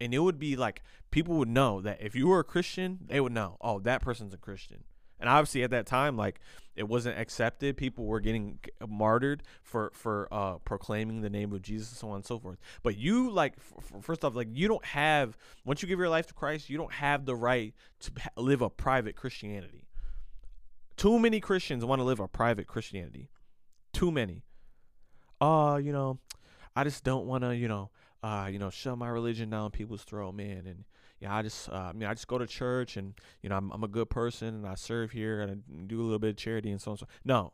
And 0.00 0.14
it 0.14 0.20
would 0.20 0.38
be 0.38 0.54
like 0.54 0.82
people 1.10 1.34
would 1.36 1.48
know 1.48 1.80
that 1.80 2.00
if 2.00 2.14
you 2.14 2.28
were 2.28 2.40
a 2.40 2.44
christian 2.44 2.98
they 3.06 3.20
would 3.20 3.32
know 3.32 3.56
oh 3.60 3.78
that 3.80 4.02
person's 4.02 4.34
a 4.34 4.36
christian 4.36 4.84
and 5.20 5.28
obviously 5.28 5.62
at 5.62 5.70
that 5.70 5.86
time 5.86 6.16
like 6.16 6.40
it 6.78 6.88
wasn't 6.88 7.18
accepted. 7.18 7.76
People 7.76 8.04
were 8.04 8.20
getting 8.20 8.60
martyred 8.88 9.42
for 9.64 9.90
for 9.92 10.28
uh 10.30 10.58
proclaiming 10.58 11.22
the 11.22 11.28
name 11.28 11.52
of 11.52 11.60
jesus 11.60 11.90
and 11.90 11.98
so 11.98 12.08
on 12.10 12.16
and 12.16 12.24
so 12.24 12.38
forth. 12.38 12.58
But 12.84 12.96
you 12.96 13.30
like 13.30 13.54
f- 13.58 14.02
first 14.02 14.24
off 14.24 14.36
like 14.36 14.46
you 14.52 14.68
don't 14.68 14.84
have 14.84 15.36
once 15.64 15.82
you 15.82 15.88
give 15.88 15.98
your 15.98 16.08
life 16.08 16.28
to 16.28 16.34
christ 16.34 16.70
you 16.70 16.78
don't 16.78 16.92
have 16.92 17.24
the 17.24 17.34
right 17.34 17.74
to 18.00 18.12
live 18.36 18.62
a 18.62 18.70
private 18.70 19.16
christianity. 19.16 19.88
Too 20.96 21.18
many 21.18 21.40
christians 21.40 21.84
want 21.84 21.98
to 21.98 22.04
live 22.04 22.20
a 22.20 22.28
private 22.28 22.68
christianity. 22.68 23.28
Too 23.92 24.12
many. 24.12 24.44
Uh 25.40 25.80
you 25.82 25.92
know 25.92 26.18
i 26.76 26.84
just 26.84 27.02
don't 27.02 27.26
want 27.26 27.42
to 27.42 27.56
you 27.56 27.66
know 27.66 27.90
uh 28.22 28.48
you 28.50 28.58
know 28.60 28.70
shove 28.70 28.98
my 28.98 29.08
religion 29.08 29.50
down 29.50 29.70
people's 29.72 30.04
throat 30.04 30.32
man 30.32 30.64
and 30.66 30.84
yeah, 31.20 31.34
I 31.34 31.42
just, 31.42 31.68
uh, 31.68 31.92
mean, 31.94 32.08
I 32.08 32.14
just 32.14 32.28
go 32.28 32.38
to 32.38 32.46
church 32.46 32.96
and, 32.96 33.14
you 33.42 33.48
know, 33.48 33.56
I'm, 33.56 33.70
I'm 33.72 33.84
a 33.84 33.88
good 33.88 34.08
person 34.08 34.48
and 34.48 34.66
I 34.66 34.74
serve 34.74 35.10
here 35.10 35.40
and 35.40 35.50
I 35.50 35.82
do 35.86 36.00
a 36.00 36.04
little 36.04 36.18
bit 36.18 36.30
of 36.30 36.36
charity 36.36 36.70
and 36.70 36.80
so 36.80 36.92
on. 36.92 36.92
And 36.92 37.00
So 37.00 37.06
no, 37.24 37.52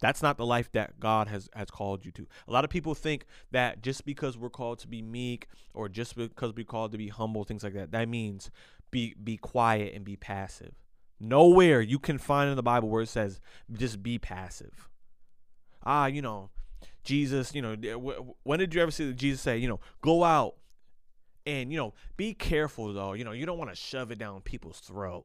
that's 0.00 0.22
not 0.22 0.38
the 0.38 0.46
life 0.46 0.72
that 0.72 0.98
God 0.98 1.28
has, 1.28 1.50
has 1.54 1.70
called 1.70 2.04
you 2.04 2.12
to. 2.12 2.26
A 2.46 2.52
lot 2.52 2.64
of 2.64 2.70
people 2.70 2.94
think 2.94 3.26
that 3.50 3.82
just 3.82 4.06
because 4.06 4.38
we're 4.38 4.48
called 4.48 4.78
to 4.80 4.88
be 4.88 5.02
meek 5.02 5.48
or 5.74 5.88
just 5.88 6.16
because 6.16 6.54
we're 6.54 6.64
called 6.64 6.92
to 6.92 6.98
be 6.98 7.08
humble, 7.08 7.44
things 7.44 7.62
like 7.62 7.74
that, 7.74 7.90
that 7.92 8.08
means 8.08 8.50
be, 8.90 9.14
be 9.22 9.36
quiet 9.36 9.92
and 9.94 10.04
be 10.04 10.16
passive. 10.16 10.72
Nowhere 11.20 11.80
you 11.80 11.98
can 11.98 12.16
find 12.16 12.48
in 12.48 12.56
the 12.56 12.62
Bible 12.62 12.88
where 12.88 13.02
it 13.02 13.08
says 13.08 13.40
just 13.72 14.02
be 14.02 14.18
passive. 14.18 14.88
Ah, 15.84 16.06
you 16.06 16.22
know, 16.22 16.50
Jesus, 17.04 17.54
you 17.54 17.62
know, 17.62 18.34
when 18.44 18.58
did 18.58 18.74
you 18.74 18.80
ever 18.80 18.90
see 18.90 19.12
Jesus 19.12 19.40
say, 19.40 19.58
you 19.58 19.68
know, 19.68 19.80
go 20.00 20.24
out 20.24 20.54
and, 21.48 21.72
you 21.72 21.78
know, 21.78 21.94
be 22.16 22.34
careful 22.34 22.92
though. 22.92 23.14
You 23.14 23.24
know, 23.24 23.32
you 23.32 23.46
don't 23.46 23.58
want 23.58 23.70
to 23.70 23.76
shove 23.76 24.10
it 24.10 24.18
down 24.18 24.42
people's 24.42 24.80
throat. 24.80 25.24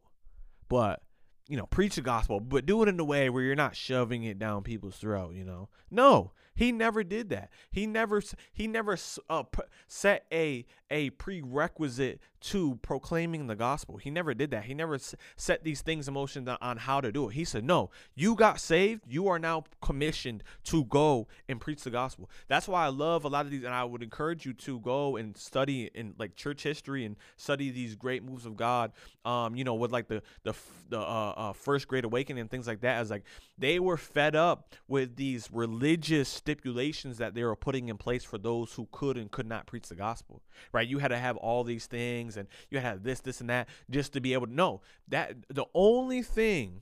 But, 0.69 1.01
you 1.49 1.57
know, 1.57 1.65
preach 1.65 1.95
the 1.95 2.01
gospel, 2.01 2.39
but 2.39 2.65
do 2.65 2.81
it 2.81 2.89
in 2.89 2.99
a 2.99 3.03
way 3.03 3.29
where 3.29 3.43
you're 3.43 3.55
not 3.55 3.75
shoving 3.75 4.23
it 4.23 4.39
down 4.39 4.63
people's 4.63 4.95
throat, 4.95 5.35
you 5.35 5.43
know. 5.43 5.67
No, 5.91 6.31
he 6.55 6.71
never 6.71 7.03
did 7.03 7.29
that. 7.29 7.49
He 7.71 7.87
never 7.87 8.21
he 8.51 8.67
never 8.67 8.97
uh, 9.29 9.43
set 9.87 10.25
a 10.31 10.65
a 10.89 11.09
prerequisite 11.11 12.19
to 12.39 12.75
proclaiming 12.81 13.47
the 13.47 13.55
gospel. 13.55 13.97
He 13.97 14.11
never 14.11 14.33
did 14.33 14.51
that. 14.51 14.65
He 14.65 14.73
never 14.73 14.99
set 15.35 15.63
these 15.63 15.81
things 15.81 16.07
in 16.07 16.13
motion 16.13 16.47
on 16.47 16.77
how 16.77 17.01
to 17.01 17.11
do 17.11 17.29
it. 17.29 17.33
He 17.33 17.45
said, 17.45 17.63
"No, 17.63 17.89
you 18.15 18.35
got 18.35 18.59
saved. 18.59 19.03
You 19.07 19.27
are 19.29 19.39
now 19.39 19.63
commissioned 19.81 20.43
to 20.65 20.83
go 20.85 21.27
and 21.47 21.59
preach 21.59 21.83
the 21.83 21.89
gospel." 21.89 22.29
That's 22.47 22.67
why 22.67 22.85
I 22.85 22.89
love 22.89 23.23
a 23.23 23.29
lot 23.29 23.45
of 23.45 23.51
these, 23.51 23.63
and 23.63 23.73
I 23.73 23.83
would 23.83 24.03
encourage 24.03 24.45
you 24.45 24.53
to 24.53 24.79
go 24.81 25.15
and 25.15 25.35
study 25.35 25.89
in 25.95 26.13
like 26.19 26.35
church 26.35 26.63
history 26.63 27.05
and 27.05 27.15
study 27.37 27.71
these 27.71 27.95
great 27.95 28.23
moves 28.23 28.45
of 28.45 28.55
God. 28.55 28.91
Um, 29.25 29.55
you 29.55 29.63
know, 29.63 29.75
with 29.75 29.91
like 29.91 30.07
the 30.07 30.21
the 30.43 30.53
the 30.89 30.99
uh, 30.99 31.33
uh, 31.35 31.53
first 31.53 31.87
great 31.87 32.05
awakening 32.05 32.41
and 32.41 32.51
things 32.51 32.67
like 32.67 32.81
that. 32.81 32.97
As 32.97 33.09
like 33.09 33.23
they 33.57 33.79
were 33.79 33.97
fed 33.97 34.35
up 34.35 34.75
with 34.87 35.15
these 35.15 35.49
religious 35.51 36.39
stipulations 36.43 37.19
that 37.19 37.33
they 37.33 37.43
were 37.43 37.55
putting 37.55 37.87
in 37.87 37.97
place 37.97 38.25
for 38.25 38.37
those 38.37 38.73
who 38.73 38.87
could 38.91 39.17
and 39.17 39.31
could 39.31 39.47
not 39.47 39.65
preach 39.65 39.87
the 39.87 39.95
gospel. 39.95 40.41
Right? 40.73 40.87
You 40.87 40.99
had 40.99 41.07
to 41.07 41.17
have 41.17 41.37
all 41.37 41.63
these 41.63 41.85
things 41.85 42.35
and 42.35 42.49
you 42.69 42.79
had 42.79 42.83
to 42.83 42.89
have 42.89 43.03
this, 43.03 43.21
this, 43.21 43.39
and 43.39 43.49
that 43.49 43.69
just 43.89 44.11
to 44.13 44.19
be 44.19 44.33
able 44.33 44.47
to 44.47 44.53
know 44.53 44.81
that 45.07 45.35
the 45.47 45.65
only 45.73 46.21
thing, 46.21 46.81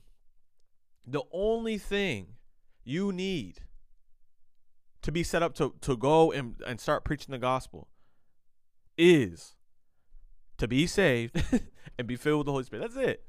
the 1.06 1.22
only 1.32 1.78
thing 1.78 2.34
you 2.84 3.12
need 3.12 3.60
to 5.02 5.12
be 5.12 5.22
set 5.22 5.44
up 5.44 5.54
to, 5.54 5.74
to 5.80 5.96
go 5.96 6.32
and, 6.32 6.56
and 6.66 6.80
start 6.80 7.04
preaching 7.04 7.30
the 7.30 7.38
gospel 7.38 7.86
is 8.98 9.54
to 10.58 10.66
be 10.66 10.88
saved 10.88 11.40
and 11.98 12.08
be 12.08 12.16
filled 12.16 12.38
with 12.38 12.46
the 12.46 12.52
Holy 12.52 12.64
Spirit. 12.64 12.82
That's 12.82 13.08
it. 13.08 13.24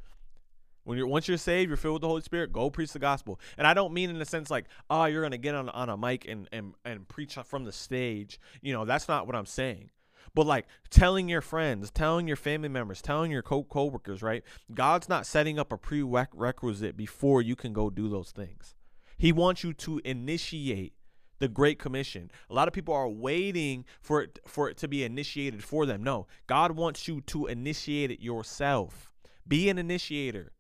When 0.84 0.98
you're 0.98 1.08
once 1.08 1.28
you're 1.28 1.38
saved, 1.38 1.70
you're 1.70 1.78
filled 1.78 1.96
with 1.96 2.02
the 2.02 2.08
Holy 2.08 2.22
Spirit. 2.22 2.52
Go 2.52 2.70
preach 2.70 2.92
the 2.92 3.00
gospel, 3.00 3.40
and 3.58 3.66
I 3.66 3.74
don't 3.74 3.94
mean 3.94 4.10
in 4.10 4.20
the 4.20 4.26
sense 4.26 4.52
like, 4.52 4.66
oh, 4.90 5.06
you're 5.06 5.24
gonna 5.24 5.38
get 5.38 5.56
on 5.56 5.70
on 5.70 5.90
a 5.90 5.98
mic 5.98 6.28
and 6.28 6.48
and 6.52 6.74
and 6.84 7.08
preach 7.08 7.38
from 7.46 7.64
the 7.64 7.72
stage. 7.72 8.40
You 8.62 8.74
know, 8.74 8.86
that's 8.86 9.08
not 9.08 9.26
what 9.26 9.36
I'm 9.36 9.46
saying. 9.46 9.90
But 10.36 10.48
like 10.48 10.66
telling 10.90 11.30
your 11.30 11.42
friends, 11.42 11.92
telling 11.92 12.28
your 12.28 12.38
family 12.38 12.70
members, 12.70 13.02
telling 13.02 13.32
your 13.32 13.44
co 13.44 13.64
coworkers, 13.64 14.22
right? 14.22 14.44
God's 14.74 15.08
not 15.08 15.26
setting 15.26 15.60
up 15.60 15.72
a 15.72 15.78
prerequisite 15.78 16.98
before 16.98 17.42
you 17.42 17.56
can 17.56 17.74
go 17.74 17.90
do 17.90 18.10
those 18.10 18.32
things. 18.32 18.76
He 19.18 19.32
wants 19.32 19.64
you 19.64 19.74
to 19.74 20.02
initiate 20.04 20.94
the 21.40 21.48
Great 21.48 21.78
Commission. 21.78 22.32
A 22.50 22.54
lot 22.54 22.68
of 22.68 22.74
people 22.74 22.94
are 22.94 23.10
waiting 23.10 23.86
for 24.02 24.22
it 24.22 24.40
for 24.46 24.70
it 24.70 24.78
to 24.78 24.88
be 24.88 25.04
initiated 25.04 25.64
for 25.64 25.86
them. 25.86 26.04
No, 26.04 26.28
God 26.48 26.72
wants 26.72 27.08
you 27.08 27.22
to 27.22 27.48
initiate 27.48 28.12
it 28.12 28.22
yourself. 28.22 29.12
Be 29.48 29.70
an 29.70 29.78
initiator. 29.78 30.52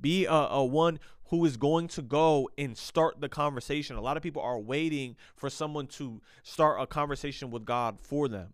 Be 0.00 0.26
a, 0.26 0.32
a 0.32 0.64
one 0.64 0.98
who 1.30 1.44
is 1.44 1.56
going 1.56 1.86
to 1.88 2.02
go 2.02 2.50
and 2.58 2.76
start 2.76 3.20
the 3.20 3.28
conversation. 3.28 3.96
A 3.96 4.00
lot 4.00 4.16
of 4.16 4.22
people 4.22 4.42
are 4.42 4.58
waiting 4.58 5.16
for 5.36 5.48
someone 5.48 5.86
to 5.86 6.20
start 6.42 6.80
a 6.80 6.86
conversation 6.86 7.50
with 7.50 7.64
God 7.64 8.00
for 8.00 8.28
them. 8.28 8.52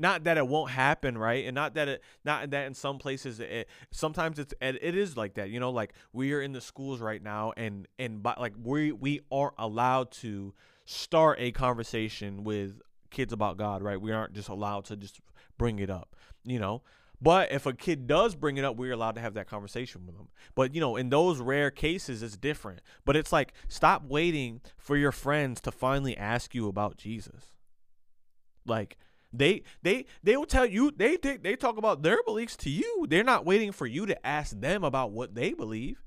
Not 0.00 0.24
that 0.24 0.38
it 0.38 0.46
won't 0.46 0.70
happen, 0.70 1.18
right? 1.18 1.44
And 1.44 1.54
not 1.54 1.74
that 1.74 1.88
it, 1.88 2.02
not 2.24 2.50
that 2.50 2.66
in 2.66 2.74
some 2.74 2.98
places, 2.98 3.40
it, 3.40 3.68
sometimes 3.90 4.38
it's 4.38 4.54
it 4.60 4.94
is 4.94 5.16
like 5.16 5.34
that. 5.34 5.50
You 5.50 5.58
know, 5.58 5.70
like 5.70 5.92
we 6.12 6.32
are 6.32 6.40
in 6.40 6.52
the 6.52 6.60
schools 6.60 7.00
right 7.00 7.22
now, 7.22 7.52
and 7.56 7.88
and 7.98 8.22
by, 8.22 8.34
like 8.38 8.54
we 8.62 8.92
we 8.92 9.20
aren't 9.32 9.54
allowed 9.58 10.12
to 10.12 10.54
start 10.84 11.38
a 11.40 11.50
conversation 11.50 12.44
with 12.44 12.80
kids 13.10 13.32
about 13.32 13.56
God, 13.56 13.82
right? 13.82 14.00
We 14.00 14.12
aren't 14.12 14.34
just 14.34 14.48
allowed 14.48 14.84
to 14.86 14.96
just 14.96 15.20
bring 15.58 15.80
it 15.80 15.90
up, 15.90 16.14
you 16.44 16.60
know. 16.60 16.82
But 17.20 17.50
if 17.50 17.66
a 17.66 17.72
kid 17.72 18.06
does 18.06 18.36
bring 18.36 18.58
it 18.58 18.64
up, 18.64 18.76
we're 18.76 18.92
allowed 18.92 19.16
to 19.16 19.20
have 19.20 19.34
that 19.34 19.48
conversation 19.48 20.06
with 20.06 20.16
them. 20.16 20.28
But 20.54 20.74
you 20.74 20.80
know, 20.80 20.96
in 20.96 21.10
those 21.10 21.40
rare 21.40 21.70
cases, 21.70 22.22
it's 22.22 22.36
different. 22.36 22.80
But 23.04 23.16
it's 23.16 23.32
like 23.32 23.52
stop 23.66 24.04
waiting 24.04 24.60
for 24.76 24.96
your 24.96 25.12
friends 25.12 25.60
to 25.62 25.72
finally 25.72 26.16
ask 26.16 26.54
you 26.54 26.68
about 26.68 26.96
Jesus. 26.96 27.56
Like 28.64 28.98
they 29.32 29.62
they 29.82 30.06
they 30.22 30.36
will 30.36 30.46
tell 30.46 30.66
you 30.66 30.92
they 30.92 31.16
they, 31.16 31.56
talk 31.56 31.76
about 31.76 32.02
their 32.02 32.22
beliefs 32.24 32.56
to 32.58 32.70
you. 32.70 33.06
They're 33.08 33.24
not 33.24 33.44
waiting 33.44 33.72
for 33.72 33.86
you 33.86 34.06
to 34.06 34.26
ask 34.26 34.58
them 34.58 34.84
about 34.84 35.10
what 35.10 35.34
they 35.34 35.52
believe. 35.52 36.04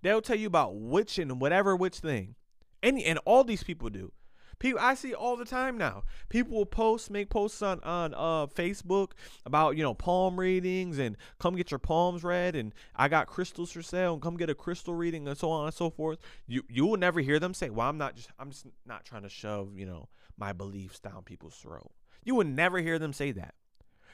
They'll 0.00 0.22
tell 0.22 0.38
you 0.38 0.46
about 0.46 0.74
which 0.74 1.18
and 1.18 1.40
whatever 1.40 1.76
which 1.76 1.98
thing. 1.98 2.36
And 2.82 3.00
and 3.00 3.18
all 3.26 3.44
these 3.44 3.62
people 3.62 3.90
do. 3.90 4.12
People 4.58 4.80
I 4.80 4.94
see 4.94 5.14
all 5.14 5.36
the 5.36 5.44
time 5.44 5.76
now. 5.76 6.04
People 6.28 6.56
will 6.56 6.66
post, 6.66 7.10
make 7.10 7.30
posts 7.30 7.62
on 7.62 7.80
on 7.80 8.14
uh 8.14 8.46
Facebook 8.46 9.12
about 9.44 9.76
you 9.76 9.82
know 9.82 9.94
palm 9.94 10.38
readings 10.38 10.98
and 10.98 11.16
come 11.38 11.56
get 11.56 11.70
your 11.70 11.78
palms 11.78 12.22
read 12.22 12.54
and 12.54 12.74
I 12.94 13.08
got 13.08 13.26
crystals 13.26 13.72
for 13.72 13.82
sale 13.82 14.14
and 14.14 14.22
come 14.22 14.36
get 14.36 14.50
a 14.50 14.54
crystal 14.54 14.94
reading 14.94 15.26
and 15.28 15.36
so 15.36 15.50
on 15.50 15.66
and 15.66 15.74
so 15.74 15.90
forth. 15.90 16.18
You 16.46 16.62
you 16.68 16.86
will 16.86 16.98
never 16.98 17.20
hear 17.20 17.38
them 17.38 17.54
say, 17.54 17.70
"Well, 17.70 17.88
I'm 17.88 17.98
not 17.98 18.16
just 18.16 18.30
I'm 18.38 18.50
just 18.50 18.66
not 18.86 19.04
trying 19.04 19.22
to 19.22 19.28
shove 19.28 19.76
you 19.76 19.86
know 19.86 20.08
my 20.36 20.52
beliefs 20.52 21.00
down 21.00 21.22
people's 21.22 21.56
throat." 21.56 21.90
You 22.24 22.34
would 22.36 22.46
never 22.46 22.78
hear 22.78 22.98
them 22.98 23.12
say 23.12 23.32
that. 23.32 23.54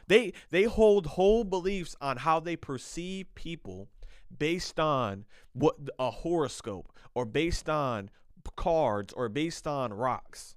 They 0.07 0.33
they 0.51 0.65
hold 0.65 1.07
whole 1.07 1.45
beliefs 1.45 1.95
on 2.01 2.19
how 2.19 2.41
they 2.41 2.57
perceive 2.57 3.35
people 3.35 3.89
based 4.37 4.79
on 4.79 5.25
what 5.53 5.77
a 5.99 6.11
horoscope 6.11 6.93
or 7.15 7.25
based 7.25 7.69
on 7.69 8.11
cards 8.57 9.13
or 9.13 9.29
based 9.29 9.67
on 9.67 9.93
rocks. 9.93 10.57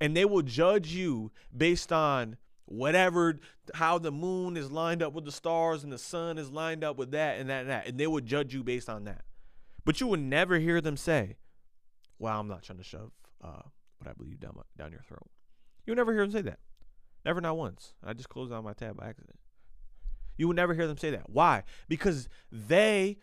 And 0.00 0.16
they 0.16 0.24
will 0.24 0.42
judge 0.42 0.92
you 0.92 1.32
based 1.56 1.92
on 1.92 2.36
whatever 2.66 3.40
how 3.74 3.98
the 3.98 4.12
moon 4.12 4.56
is 4.56 4.70
lined 4.70 5.02
up 5.02 5.12
with 5.12 5.24
the 5.24 5.32
stars 5.32 5.82
and 5.82 5.92
the 5.92 5.98
sun 5.98 6.38
is 6.38 6.50
lined 6.50 6.84
up 6.84 6.96
with 6.98 7.10
that 7.12 7.38
and 7.38 7.48
that 7.48 7.62
and 7.62 7.70
that 7.70 7.86
and 7.86 7.98
they 7.98 8.06
will 8.06 8.20
judge 8.20 8.54
you 8.54 8.62
based 8.62 8.88
on 8.88 9.04
that. 9.04 9.22
But 9.84 10.00
you 10.00 10.06
will 10.06 10.18
never 10.18 10.58
hear 10.58 10.80
them 10.80 10.96
say, 10.96 11.36
"Well, 12.18 12.38
I'm 12.38 12.48
not 12.48 12.62
trying 12.62 12.78
to 12.78 12.84
shove 12.84 13.10
uh, 13.42 13.62
what 13.98 14.08
I 14.08 14.12
believe 14.12 14.38
down 14.38 14.52
my, 14.54 14.62
down 14.76 14.92
your 14.92 15.00
throat." 15.00 15.30
You 15.86 15.92
will 15.92 15.96
never 15.96 16.12
hear 16.12 16.22
them 16.22 16.32
say 16.32 16.42
that. 16.42 16.58
Never, 17.24 17.40
not 17.40 17.56
once. 17.56 17.94
I 18.04 18.12
just 18.12 18.28
closed 18.28 18.52
out 18.52 18.62
my 18.62 18.74
tab 18.74 18.96
by 18.96 19.08
accident. 19.08 19.38
You 20.36 20.46
will 20.46 20.54
never 20.54 20.74
hear 20.74 20.86
them 20.86 20.98
say 20.98 21.10
that. 21.10 21.30
Why? 21.30 21.64
Because 21.88 22.28
they 22.52 23.18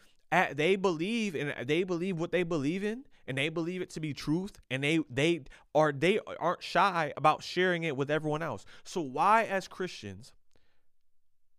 they 0.54 0.76
believe 0.76 1.36
and 1.36 1.68
they 1.68 1.84
believe 1.84 2.20
what 2.20 2.32
they 2.32 2.44
believe 2.44 2.84
in 2.84 3.06
and 3.28 3.38
they 3.38 3.50
believe 3.50 3.82
it 3.82 3.90
to 3.92 4.00
be 4.00 4.14
truth 4.14 4.60
and 4.70 4.84
they 4.84 5.00
they 5.10 5.44
are 5.74 5.92
they 5.92 6.20
aren't 6.40 6.64
shy 6.64 7.14
about 7.18 7.44
sharing 7.44 7.84
it 7.84 7.98
with 7.98 8.12
everyone 8.12 8.42
else. 8.42 8.66
So 8.84 9.02
why 9.02 9.44
as 9.44 9.68
Christians 9.68 10.34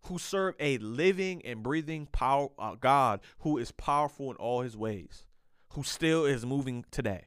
who 0.05 0.17
serve 0.17 0.55
a 0.59 0.77
living 0.77 1.41
and 1.45 1.61
breathing 1.61 2.07
power 2.11 2.49
uh, 2.57 2.75
God 2.75 3.21
who 3.39 3.57
is 3.57 3.71
powerful 3.71 4.31
in 4.31 4.37
all 4.37 4.61
his 4.61 4.77
ways, 4.77 5.25
who 5.73 5.83
still 5.83 6.25
is 6.25 6.45
moving 6.45 6.85
today. 6.91 7.25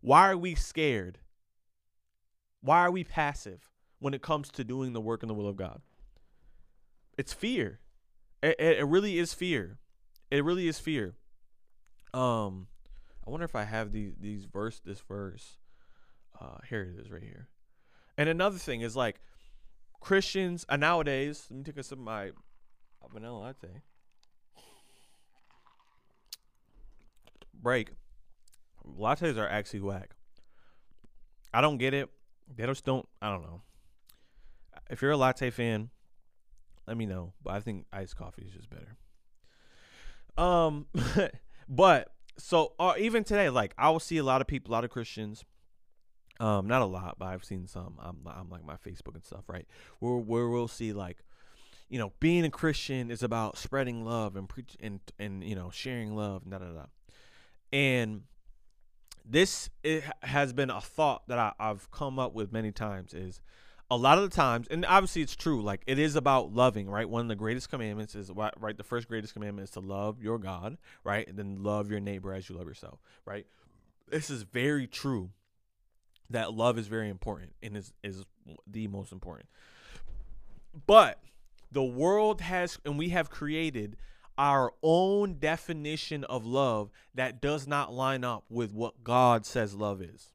Why 0.00 0.30
are 0.30 0.36
we 0.36 0.54
scared 0.54 1.18
why 2.60 2.80
are 2.80 2.90
we 2.90 3.04
passive 3.04 3.70
when 3.98 4.14
it 4.14 4.22
comes 4.22 4.50
to 4.50 4.64
doing 4.64 4.92
the 4.92 5.00
work 5.00 5.22
in 5.22 5.28
the 5.28 5.34
will 5.34 5.48
of 5.48 5.56
God? 5.56 5.80
It's 7.16 7.32
fear. 7.32 7.80
It, 8.42 8.56
it, 8.58 8.78
it 8.78 8.84
really 8.84 9.18
is 9.18 9.34
fear. 9.34 9.78
It 10.30 10.44
really 10.44 10.68
is 10.68 10.78
fear. 10.78 11.14
Um, 12.12 12.66
I 13.28 13.30
wonder 13.30 13.44
if 13.44 13.54
I 13.54 13.64
have 13.64 13.92
these 13.92 14.14
these 14.18 14.46
verse 14.46 14.80
this 14.82 15.00
verse. 15.00 15.58
Uh, 16.40 16.56
here 16.66 16.80
it 16.80 16.98
is 16.98 17.10
right 17.10 17.22
here. 17.22 17.50
And 18.16 18.26
another 18.26 18.56
thing 18.56 18.80
is 18.80 18.96
like 18.96 19.20
Christians 20.00 20.64
uh, 20.66 20.78
nowadays. 20.78 21.46
Let 21.50 21.58
me 21.58 21.62
take 21.64 21.76
a 21.76 21.82
sip 21.82 21.98
of 21.98 22.04
my 22.04 22.30
vanilla 23.12 23.38
latte. 23.38 23.82
Break. 27.52 27.90
Lattes 28.98 29.36
are 29.36 29.46
actually 29.46 29.80
whack. 29.80 30.14
I 31.52 31.60
don't 31.60 31.76
get 31.76 31.92
it. 31.92 32.08
They 32.56 32.64
just 32.64 32.86
don't. 32.86 33.06
I 33.20 33.30
don't 33.30 33.42
know. 33.42 33.60
If 34.88 35.02
you're 35.02 35.10
a 35.10 35.18
latte 35.18 35.50
fan, 35.50 35.90
let 36.86 36.96
me 36.96 37.04
know. 37.04 37.34
But 37.42 37.52
I 37.52 37.60
think 37.60 37.84
iced 37.92 38.16
coffee 38.16 38.46
is 38.46 38.54
just 38.54 38.70
better. 38.70 38.96
Um, 40.42 40.86
but 41.68 42.10
so 42.38 42.72
uh, 42.78 42.94
even 42.98 43.24
today, 43.24 43.50
like 43.50 43.74
I 43.76 43.90
will 43.90 44.00
see 44.00 44.16
a 44.18 44.24
lot 44.24 44.40
of 44.40 44.46
people, 44.46 44.72
a 44.72 44.74
lot 44.74 44.84
of 44.84 44.90
Christians. 44.90 45.44
Um, 46.40 46.68
not 46.68 46.82
a 46.82 46.86
lot, 46.86 47.16
but 47.18 47.26
I've 47.26 47.44
seen 47.44 47.66
some. 47.66 47.98
I'm, 48.00 48.18
I'm 48.26 48.48
like 48.48 48.64
my 48.64 48.76
Facebook 48.76 49.14
and 49.14 49.24
stuff, 49.24 49.48
right? 49.48 49.66
Where 49.98 50.16
where 50.16 50.48
we'll 50.48 50.68
see 50.68 50.92
like, 50.92 51.18
you 51.88 51.98
know, 51.98 52.12
being 52.20 52.44
a 52.44 52.50
Christian 52.50 53.10
is 53.10 53.24
about 53.24 53.58
spreading 53.58 54.04
love 54.04 54.36
and 54.36 54.48
preach 54.48 54.76
and 54.80 55.00
and 55.18 55.42
you 55.42 55.56
know 55.56 55.70
sharing 55.70 56.14
love, 56.14 56.48
da 56.48 56.58
da 56.58 56.66
da. 56.66 56.84
And 57.72 58.22
this 59.24 59.68
it 59.82 60.04
has 60.22 60.52
been 60.52 60.70
a 60.70 60.80
thought 60.80 61.26
that 61.26 61.38
I, 61.38 61.52
I've 61.58 61.90
come 61.90 62.18
up 62.18 62.34
with 62.34 62.52
many 62.52 62.70
times 62.70 63.14
is 63.14 63.40
a 63.90 63.96
lot 63.96 64.18
of 64.18 64.28
the 64.28 64.34
times, 64.34 64.66
and 64.70 64.84
obviously 64.84 65.22
it's 65.22 65.34
true, 65.34 65.62
like 65.62 65.82
it 65.86 65.98
is 65.98 66.14
about 66.14 66.52
loving, 66.52 66.90
right? 66.90 67.08
One 67.08 67.22
of 67.22 67.28
the 67.28 67.36
greatest 67.36 67.70
commandments 67.70 68.14
is 68.14 68.30
right. 68.30 68.76
The 68.76 68.84
first 68.84 69.08
greatest 69.08 69.32
commandment 69.32 69.64
is 69.64 69.70
to 69.72 69.80
love 69.80 70.22
your 70.22 70.38
God, 70.38 70.76
right? 71.04 71.26
And 71.26 71.38
then 71.38 71.62
love 71.62 71.90
your 71.90 72.00
neighbor 72.00 72.34
as 72.34 72.48
you 72.48 72.56
love 72.56 72.66
yourself, 72.66 73.00
right? 73.24 73.46
This 74.10 74.28
is 74.28 74.42
very 74.42 74.86
true. 74.86 75.30
That 76.30 76.52
love 76.52 76.78
is 76.78 76.88
very 76.88 77.08
important 77.08 77.54
and 77.62 77.76
is 77.76 77.94
is 78.02 78.24
the 78.66 78.86
most 78.88 79.12
important. 79.12 79.48
But 80.86 81.22
the 81.72 81.84
world 81.84 82.42
has, 82.42 82.78
and 82.84 82.98
we 82.98 83.08
have 83.10 83.30
created 83.30 83.96
our 84.36 84.72
own 84.82 85.38
definition 85.38 86.24
of 86.24 86.44
love 86.44 86.90
that 87.14 87.40
does 87.40 87.66
not 87.66 87.92
line 87.92 88.24
up 88.24 88.44
with 88.50 88.72
what 88.72 89.02
God 89.02 89.46
says 89.46 89.74
love 89.74 90.02
is. 90.02 90.28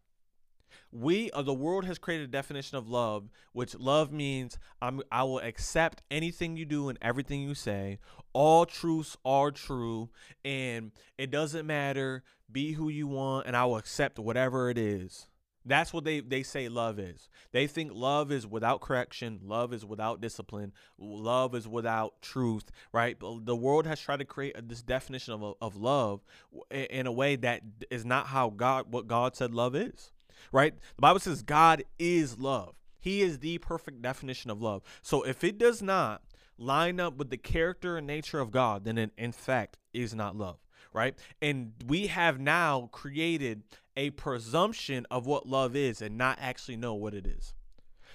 We, 0.96 1.32
uh, 1.32 1.42
the 1.42 1.56
world 1.56 1.86
has 1.86 1.98
created 1.98 2.26
a 2.26 2.32
definition 2.32 2.78
of 2.78 2.88
love, 2.88 3.32
which 3.52 3.74
love 3.74 4.12
means 4.12 4.60
I'm, 4.80 5.02
I 5.12 5.24
will 5.24 5.40
accept 5.40 6.04
anything 6.12 6.56
you 6.56 6.66
do 6.66 6.88
and 6.88 7.00
everything 7.02 7.42
you 7.42 7.56
say. 7.56 7.98
All 8.32 8.68
truths 8.68 9.18
are 9.26 9.50
true, 9.50 10.10
and 10.46 10.92
it 11.18 11.32
doesn't 11.32 11.66
matter. 11.66 12.24
Be 12.52 12.74
who 12.74 12.90
you 12.90 13.08
want, 13.08 13.48
and 13.48 13.58
I 13.58 13.66
will 13.66 13.78
accept 13.78 14.20
whatever 14.20 14.70
it 14.70 14.78
is. 14.78 15.26
That's 15.66 15.94
what 15.94 16.04
they, 16.04 16.20
they 16.20 16.44
say 16.44 16.68
love 16.70 17.00
is. 17.00 17.30
They 17.54 17.68
think 17.68 17.92
love 17.94 18.32
is 18.32 18.46
without 18.46 18.82
correction, 18.82 19.40
love 19.44 19.74
is 19.74 19.86
without 19.86 20.22
discipline, 20.22 20.74
love 21.00 21.56
is 21.56 21.68
without 21.68 22.22
truth, 22.22 22.70
right? 22.92 23.18
The 23.20 23.56
world 23.56 23.88
has 23.88 24.00
tried 24.00 24.20
to 24.20 24.26
create 24.26 24.56
this 24.68 24.84
definition 24.84 25.34
of, 25.34 25.56
of 25.60 25.76
love 25.76 26.22
in 26.70 27.08
a 27.08 27.12
way 27.12 27.36
that 27.38 27.62
is 27.90 28.06
not 28.06 28.28
how 28.28 28.50
God, 28.52 28.92
what 28.92 29.08
God 29.08 29.36
said 29.36 29.56
love 29.56 29.76
is, 29.76 30.12
right? 30.52 30.74
The 30.96 31.02
Bible 31.02 31.20
says 31.20 31.42
God 31.42 31.84
is 31.98 32.38
love. 32.38 32.76
He 33.00 33.22
is 33.22 33.40
the 33.40 33.58
perfect 33.58 34.02
definition 34.02 34.50
of 34.50 34.62
love. 34.62 34.82
So 35.02 35.24
if 35.24 35.44
it 35.44 35.58
does 35.58 35.82
not 35.82 36.22
line 36.58 37.00
up 37.00 37.18
with 37.18 37.30
the 37.30 37.38
character 37.38 37.98
and 37.98 38.08
nature 38.08 38.40
of 38.40 38.52
God, 38.52 38.86
then 38.86 38.98
it 38.98 39.12
in 39.18 39.32
fact 39.32 39.78
is 39.94 40.14
not 40.14 40.36
love 40.36 40.58
right? 40.94 41.16
And 41.42 41.74
we 41.86 42.08
have 42.08 42.40
now 42.40 42.90
created 42.92 43.64
a 43.98 44.12
presumption 44.12 45.06
of 45.12 45.26
what 45.26 45.48
love 45.48 45.76
is 45.76 46.02
and 46.02 46.18
not 46.18 46.38
actually 46.40 46.78
know 46.78 46.94
what 46.94 47.14
it 47.14 47.28
is. 47.28 47.54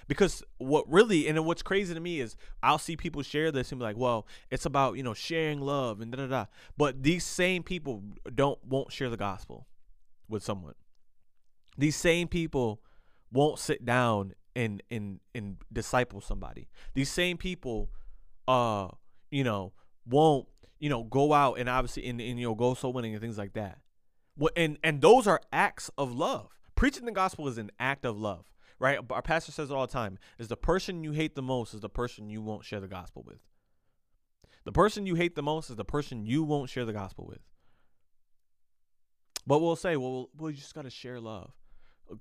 Because 0.07 0.41
what 0.57 0.89
really 0.89 1.27
and 1.27 1.45
what's 1.45 1.61
crazy 1.61 1.93
to 1.93 1.99
me 1.99 2.19
is 2.19 2.35
I'll 2.63 2.79
see 2.79 2.97
people 2.97 3.21
share 3.21 3.51
this 3.51 3.71
and 3.71 3.79
be 3.79 3.83
like, 3.83 3.97
well, 3.97 4.25
it's 4.49 4.65
about, 4.65 4.97
you 4.97 5.03
know, 5.03 5.13
sharing 5.13 5.61
love 5.61 6.01
and 6.01 6.11
da 6.11 6.17
da 6.17 6.27
da. 6.27 6.45
But 6.77 7.03
these 7.03 7.23
same 7.23 7.61
people 7.61 8.01
don't 8.33 8.57
won't 8.65 8.91
share 8.91 9.09
the 9.09 9.17
gospel 9.17 9.67
with 10.27 10.43
someone. 10.43 10.73
These 11.79 11.95
same 11.95 12.27
people 12.27 12.81
won't 13.31 13.57
sit 13.57 13.85
down 13.85 14.33
and 14.55 14.83
and 14.91 15.19
and 15.33 15.57
disciple 15.71 16.21
somebody. 16.21 16.67
These 16.93 17.09
same 17.09 17.37
people 17.37 17.89
uh, 18.47 18.89
you 19.29 19.43
know, 19.43 19.73
won't 20.05 20.47
you 20.79 20.89
know, 20.89 21.03
go 21.03 21.33
out 21.33 21.59
and 21.59 21.69
obviously 21.69 22.07
and, 22.07 22.19
and 22.19 22.39
you 22.39 22.47
know 22.47 22.55
go 22.55 22.73
soul 22.73 22.93
winning 22.93 23.13
and 23.13 23.21
things 23.21 23.37
like 23.37 23.53
that. 23.53 23.79
What 24.35 24.53
and 24.55 24.77
and 24.83 25.01
those 25.01 25.27
are 25.27 25.41
acts 25.51 25.91
of 25.97 26.13
love. 26.13 26.49
Preaching 26.75 27.05
the 27.05 27.11
gospel 27.11 27.47
is 27.47 27.57
an 27.57 27.71
act 27.79 28.05
of 28.05 28.17
love, 28.17 28.49
right? 28.79 28.99
Our 29.09 29.21
pastor 29.21 29.51
says 29.51 29.69
it 29.69 29.73
all 29.73 29.85
the 29.85 29.93
time: 29.93 30.17
is 30.37 30.47
the 30.47 30.57
person 30.57 31.03
you 31.03 31.11
hate 31.11 31.35
the 31.35 31.41
most 31.41 31.73
is 31.73 31.81
the 31.81 31.89
person 31.89 32.29
you 32.29 32.41
won't 32.41 32.63
share 32.63 32.79
the 32.79 32.87
gospel 32.87 33.23
with. 33.25 33.39
The 34.63 34.71
person 34.71 35.05
you 35.05 35.15
hate 35.15 35.35
the 35.35 35.43
most 35.43 35.69
is 35.69 35.75
the 35.75 35.85
person 35.85 36.25
you 36.25 36.43
won't 36.43 36.69
share 36.69 36.85
the 36.85 36.93
gospel 36.93 37.25
with. 37.27 37.39
But 39.45 39.59
we'll 39.59 39.75
say, 39.75 39.95
well, 39.95 40.29
well, 40.37 40.51
you 40.51 40.57
just 40.57 40.75
got 40.75 40.83
to 40.83 40.89
share 40.89 41.19
love. 41.19 41.51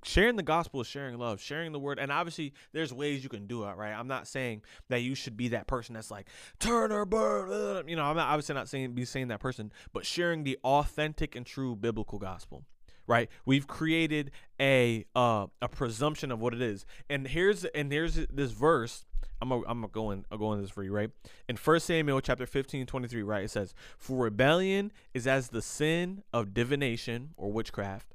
Sharing 0.05 0.37
the 0.37 0.43
gospel 0.43 0.81
is 0.81 0.87
sharing 0.87 1.19
love, 1.19 1.41
sharing 1.41 1.73
the 1.73 1.79
word. 1.79 1.99
And 1.99 2.13
obviously, 2.13 2.53
there's 2.73 2.93
ways 2.93 3.23
you 3.23 3.29
can 3.29 3.47
do 3.47 3.65
it, 3.65 3.77
right? 3.77 3.93
I'm 3.93 4.09
not 4.09 4.27
saying 4.27 4.63
that 4.89 5.03
you 5.03 5.15
should 5.15 5.37
be 5.37 5.49
that 5.49 5.67
person 5.67 5.95
that's 5.95 6.11
like, 6.11 6.29
turn 6.59 6.93
or 6.93 7.05
burn. 7.05 7.89
You 7.89 7.97
know, 7.97 8.05
I'm 8.05 8.17
not 8.17 8.29
obviously 8.29 8.55
not 8.55 8.69
saying 8.69 8.93
be 8.93 9.05
saying 9.05 9.29
that 9.29 9.41
person, 9.41 9.73
but 9.93 10.05
sharing 10.05 10.45
the 10.45 10.59
authentic 10.65 11.35
and 11.37 11.47
true 11.47 11.75
biblical 11.77 12.19
gospel 12.19 12.65
right? 13.09 13.29
We've 13.45 13.67
created 13.67 14.31
a 14.61 15.07
uh, 15.17 15.47
a 15.61 15.69
presumption 15.69 16.31
of 16.31 16.39
what 16.39 16.55
it 16.55 16.63
is, 16.63 16.87
and 17.11 17.27
here's 17.27 17.65
and 17.65 17.91
here's 17.91 18.15
this 18.15 18.53
verse. 18.53 19.05
I'm 19.41 19.49
gonna, 19.49 19.63
I'm 19.67 19.87
gonna 19.93 20.23
I'll 20.31 20.39
go 20.39 20.53
in 20.53 20.61
this 20.61 20.71
for 20.71 20.83
you, 20.83 20.93
right? 20.93 21.11
In 21.49 21.57
1 21.57 21.81
Samuel 21.81 22.21
chapter 22.21 22.45
15, 22.45 22.87
23, 22.87 23.23
right? 23.23 23.45
It 23.45 23.51
says, 23.51 23.73
For 23.97 24.25
rebellion 24.25 24.93
is 25.15 25.27
as 25.29 25.49
the 25.51 25.63
sin 25.63 26.23
of 26.33 26.55
divination 26.55 27.35
or 27.37 27.53
witchcraft, 27.53 28.15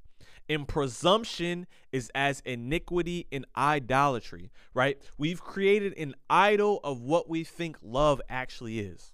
and 0.49 0.67
presumption 0.67 1.67
is 1.91 2.11
as 2.13 2.41
iniquity 2.45 3.27
and 3.31 3.45
idolatry, 3.55 4.51
right? 4.73 4.97
We've 5.17 5.41
created 5.41 5.97
an 5.97 6.15
idol 6.29 6.79
of 6.83 7.01
what 7.01 7.29
we 7.29 7.43
think 7.43 7.77
love 7.81 8.21
actually 8.29 8.79
is. 8.79 9.13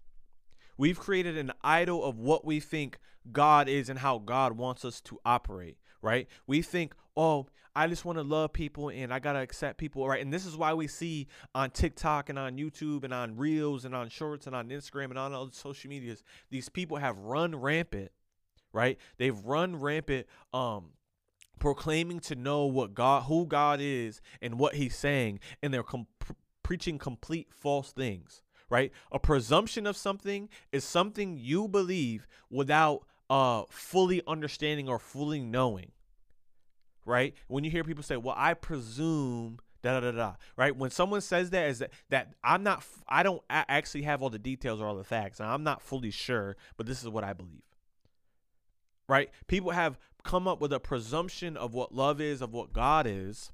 We've 0.77 0.99
created 0.99 1.37
an 1.37 1.51
idol 1.63 2.03
of 2.03 2.17
what 2.17 2.45
we 2.45 2.59
think 2.59 2.99
God 3.31 3.67
is 3.67 3.89
and 3.89 3.99
how 3.99 4.17
God 4.17 4.53
wants 4.53 4.85
us 4.85 5.01
to 5.01 5.19
operate, 5.25 5.77
right? 6.01 6.27
We 6.47 6.61
think, 6.61 6.93
oh, 7.17 7.47
I 7.75 7.87
just 7.87 8.05
want 8.05 8.17
to 8.17 8.23
love 8.23 8.53
people 8.53 8.89
and 8.89 9.13
I 9.13 9.19
got 9.19 9.33
to 9.33 9.39
accept 9.39 9.77
people, 9.77 10.07
right? 10.07 10.21
And 10.21 10.33
this 10.33 10.45
is 10.45 10.57
why 10.57 10.73
we 10.73 10.87
see 10.87 11.27
on 11.53 11.69
TikTok 11.71 12.29
and 12.29 12.39
on 12.39 12.57
YouTube 12.57 13.03
and 13.03 13.13
on 13.13 13.37
Reels 13.37 13.85
and 13.85 13.93
on 13.93 14.09
Shorts 14.09 14.47
and 14.47 14.55
on 14.55 14.69
Instagram 14.69 15.11
and 15.11 15.19
on 15.19 15.33
all 15.33 15.45
the 15.45 15.55
social 15.55 15.89
medias, 15.89 16.23
these 16.49 16.69
people 16.69 16.97
have 16.97 17.17
run 17.19 17.55
rampant, 17.55 18.11
right? 18.73 18.97
They've 19.17 19.37
run 19.37 19.75
rampant 19.75 20.27
um 20.53 20.91
proclaiming 21.59 22.19
to 22.21 22.35
know 22.35 22.65
what 22.65 22.93
God 22.93 23.23
who 23.23 23.45
God 23.45 23.79
is 23.81 24.21
and 24.41 24.59
what 24.59 24.75
he's 24.75 24.95
saying 24.95 25.39
and 25.61 25.73
they're 25.73 25.83
com- 25.83 26.07
preaching 26.63 26.97
complete 26.97 27.47
false 27.51 27.91
things 27.91 28.41
right? 28.71 28.91
A 29.11 29.17
presumption 29.17 29.87
of 29.87 29.97
something 29.97 30.47
is 30.71 30.83
something 30.83 31.37
you 31.37 31.67
believe 31.67 32.27
without 32.49 33.05
uh 33.29 33.63
fully 33.69 34.21
understanding 34.27 34.87
or 34.87 34.99
fully 34.99 35.41
knowing 35.41 35.91
right? 37.05 37.33
When 37.47 37.63
you 37.63 37.71
hear 37.71 37.83
people 37.83 38.03
say 38.03 38.17
well 38.17 38.35
i 38.37 38.53
presume 38.53 39.59
da 39.81 39.99
da 39.99 40.11
da 40.11 40.17
da 40.17 40.33
right? 40.57 40.75
When 40.75 40.91
someone 40.91 41.21
says 41.21 41.49
that 41.51 41.69
is 41.69 41.79
that 41.79 41.91
that 42.09 42.33
i'm 42.43 42.63
not 42.63 42.83
i 43.07 43.23
don't 43.23 43.41
actually 43.49 44.03
have 44.03 44.21
all 44.21 44.29
the 44.29 44.39
details 44.39 44.81
or 44.81 44.87
all 44.87 44.95
the 44.95 45.03
facts 45.03 45.39
and 45.39 45.49
i'm 45.49 45.63
not 45.63 45.81
fully 45.81 46.11
sure 46.11 46.55
but 46.77 46.85
this 46.85 47.01
is 47.01 47.09
what 47.09 47.23
i 47.23 47.33
believe 47.33 47.68
right 49.09 49.29
people 49.47 49.71
have 49.71 49.97
come 50.23 50.47
up 50.47 50.61
with 50.61 50.71
a 50.71 50.79
presumption 50.79 51.57
of 51.57 51.73
what 51.73 51.93
love 51.93 52.21
is 52.21 52.41
of 52.41 52.53
what 52.53 52.71
god 52.71 53.05
is 53.07 53.51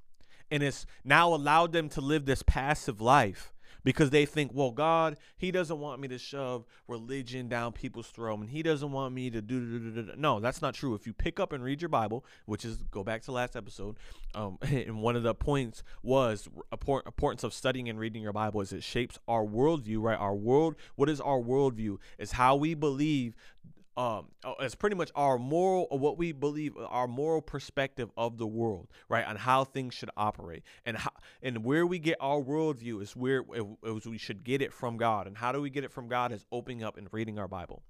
and 0.52 0.62
it's 0.62 0.86
now 1.04 1.34
allowed 1.34 1.72
them 1.72 1.90
to 1.90 2.02
live 2.02 2.26
this 2.26 2.44
passive 2.44 3.02
life 3.02 3.52
because 3.86 4.10
they 4.10 4.26
think, 4.26 4.52
well, 4.54 4.72
God, 4.72 5.16
He 5.38 5.52
doesn't 5.52 5.80
want 5.80 6.02
me 6.02 6.10
to 6.10 6.18
shove 6.18 6.66
religion 6.88 7.48
down 7.48 7.72
people's 7.72 8.08
throat, 8.08 8.40
and 8.40 8.50
He 8.50 8.64
doesn't 8.64 8.92
want 8.92 9.14
me 9.14 9.30
to 9.30 9.42
do. 9.42 10.10
No, 10.18 10.42
that's 10.42 10.62
not 10.62 10.74
true. 10.74 10.96
If 10.96 11.08
you 11.08 11.14
pick 11.14 11.40
up 11.40 11.54
and 11.54 11.64
read 11.64 11.82
your 11.82 11.90
Bible, 11.90 12.26
which 12.46 12.66
is 12.66 12.78
go 12.92 13.04
back 13.04 13.22
to 13.24 13.32
last 13.32 13.56
episode, 13.56 13.98
um, 14.34 14.58
and 14.62 15.02
one 15.02 15.16
of 15.16 15.24
the 15.24 15.36
points 15.36 15.84
was 16.04 16.50
importance 16.72 17.44
of 17.44 17.54
studying 17.54 17.88
and 17.88 18.00
reading 18.00 18.22
your 18.22 18.34
Bible 18.34 18.60
is 18.60 18.74
it 18.74 18.84
shapes 18.84 19.18
our 19.28 19.46
worldview, 19.46 20.02
right? 20.02 20.20
Our 20.20 20.36
world, 20.36 20.76
what 20.96 21.08
is 21.08 21.22
our 21.22 21.40
worldview? 21.40 21.98
Is 22.18 22.34
how 22.34 22.56
we 22.56 22.74
believe 22.74 23.36
um 23.98 24.28
it's 24.60 24.76
pretty 24.76 24.96
much 24.96 25.10
our 25.16 25.38
moral 25.40 25.88
or 25.90 25.98
what 25.98 26.18
we 26.18 26.32
believe 26.32 26.74
our 26.90 27.08
moral 27.08 27.42
perspective 27.42 28.10
of 28.18 28.38
the 28.38 28.48
world 28.48 28.88
right 29.08 29.26
on 29.26 29.38
how 29.38 29.64
things 29.64 29.94
should 29.94 30.10
operate 30.18 30.64
and 30.86 30.98
how 30.98 31.12
and 31.42 31.64
where 31.64 31.86
we 31.86 31.98
get 31.98 32.18
our 32.20 32.42
worldview 32.42 33.02
is 33.02 33.16
where 33.16 33.40
it, 33.54 33.66
it 33.84 34.06
we 34.06 34.18
should 34.18 34.44
get 34.44 34.62
it 34.62 34.74
from 34.74 34.98
god 34.98 35.28
and 35.28 35.38
how 35.38 35.52
do 35.52 35.62
we 35.62 35.70
get 35.70 35.84
it 35.84 35.92
from 35.92 36.10
god 36.10 36.32
is 36.34 36.46
opening 36.52 36.84
up 36.84 36.98
and 36.98 37.08
reading 37.12 37.40
our 37.40 37.48
bible. 37.48 37.84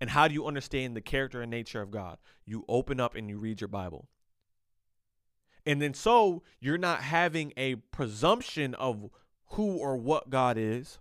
And 0.00 0.10
how 0.10 0.28
do 0.28 0.34
you 0.34 0.46
understand 0.46 0.96
the 0.96 1.02
character 1.02 1.42
and 1.42 1.50
nature 1.50 1.82
of 1.82 1.90
god? 1.90 2.18
You 2.46 2.64
open 2.68 3.00
up 3.00 3.14
and 3.14 3.28
you 3.28 3.38
read 3.38 3.60
your 3.60 3.68
bible. 3.68 4.08
And 5.66 5.82
then 5.82 5.92
so 5.92 6.42
you're 6.58 6.78
not 6.78 7.02
having 7.02 7.52
a 7.56 7.74
presumption 7.74 8.74
of 8.74 9.10
who 9.50 9.76
or 9.76 9.96
what 9.96 10.30
god 10.30 10.56
is 10.56 11.00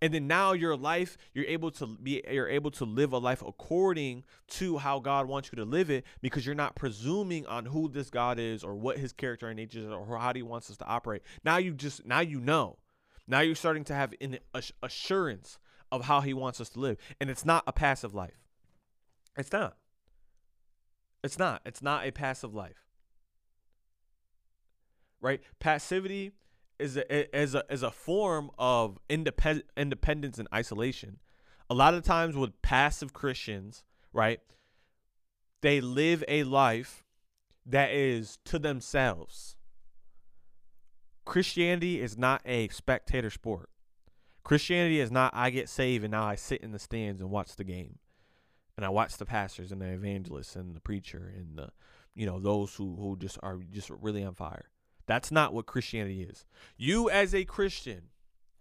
and 0.00 0.14
then 0.14 0.26
now 0.26 0.52
your 0.52 0.76
life 0.76 1.18
you're 1.34 1.44
able 1.46 1.70
to 1.70 1.86
be 1.86 2.22
you're 2.30 2.48
able 2.48 2.70
to 2.70 2.84
live 2.84 3.12
a 3.12 3.18
life 3.18 3.42
according 3.46 4.24
to 4.46 4.78
how 4.78 4.98
god 4.98 5.26
wants 5.26 5.50
you 5.52 5.56
to 5.56 5.64
live 5.64 5.90
it 5.90 6.04
because 6.20 6.46
you're 6.46 6.54
not 6.54 6.74
presuming 6.74 7.46
on 7.46 7.66
who 7.66 7.88
this 7.88 8.10
god 8.10 8.38
is 8.38 8.62
or 8.62 8.74
what 8.74 8.98
his 8.98 9.12
character 9.12 9.48
and 9.48 9.56
nature 9.56 9.80
is 9.80 9.86
or 9.86 10.18
how 10.18 10.32
he 10.32 10.42
wants 10.42 10.70
us 10.70 10.76
to 10.78 10.86
operate. 10.86 11.22
Now 11.44 11.58
you 11.58 11.74
just 11.74 12.06
now 12.06 12.20
you 12.20 12.40
know. 12.40 12.78
Now 13.26 13.40
you're 13.40 13.54
starting 13.54 13.84
to 13.84 13.94
have 13.94 14.14
an 14.20 14.38
assurance 14.82 15.58
of 15.92 16.04
how 16.04 16.22
he 16.22 16.32
wants 16.32 16.60
us 16.60 16.70
to 16.70 16.80
live. 16.80 16.96
And 17.20 17.28
it's 17.28 17.44
not 17.44 17.62
a 17.66 17.72
passive 17.72 18.14
life. 18.14 18.40
It's 19.36 19.52
not. 19.52 19.76
It's 21.22 21.38
not. 21.38 21.60
It's 21.66 21.82
not 21.82 22.06
a 22.06 22.10
passive 22.10 22.54
life. 22.54 22.86
Right? 25.20 25.40
Passivity 25.58 26.32
is 26.78 26.96
a, 26.96 27.34
as 27.34 27.54
a 27.54 27.64
as 27.70 27.82
a 27.82 27.90
form 27.90 28.50
of 28.58 28.98
independent 29.08 29.66
independence 29.76 30.38
and 30.38 30.48
isolation. 30.52 31.18
A 31.70 31.74
lot 31.74 31.94
of 31.94 32.02
times 32.02 32.36
with 32.36 32.60
passive 32.62 33.12
Christians, 33.12 33.84
right? 34.12 34.40
They 35.60 35.80
live 35.80 36.24
a 36.28 36.44
life 36.44 37.04
that 37.66 37.90
is 37.90 38.38
to 38.46 38.58
themselves. 38.58 39.56
Christianity 41.24 42.00
is 42.00 42.16
not 42.16 42.40
a 42.46 42.68
spectator 42.68 43.28
sport. 43.28 43.68
Christianity 44.44 44.98
is 44.98 45.10
not 45.10 45.34
I 45.34 45.50
get 45.50 45.68
saved 45.68 46.04
and 46.04 46.12
now 46.12 46.24
I 46.24 46.36
sit 46.36 46.62
in 46.62 46.72
the 46.72 46.78
stands 46.78 47.20
and 47.20 47.30
watch 47.30 47.56
the 47.56 47.64
game. 47.64 47.98
And 48.76 48.86
I 48.86 48.88
watch 48.88 49.16
the 49.16 49.26
pastors 49.26 49.72
and 49.72 49.82
the 49.82 49.88
evangelists 49.88 50.56
and 50.56 50.74
the 50.74 50.80
preacher 50.80 51.30
and 51.36 51.58
the 51.58 51.70
you 52.14 52.24
know 52.26 52.40
those 52.40 52.74
who 52.74 52.96
who 52.96 53.16
just 53.16 53.38
are 53.42 53.58
just 53.70 53.90
really 53.90 54.24
on 54.24 54.34
fire. 54.34 54.70
That's 55.08 55.32
not 55.32 55.54
what 55.54 55.66
Christianity 55.66 56.22
is. 56.22 56.44
You, 56.76 57.08
as 57.08 57.34
a 57.34 57.44
Christian, 57.44 58.02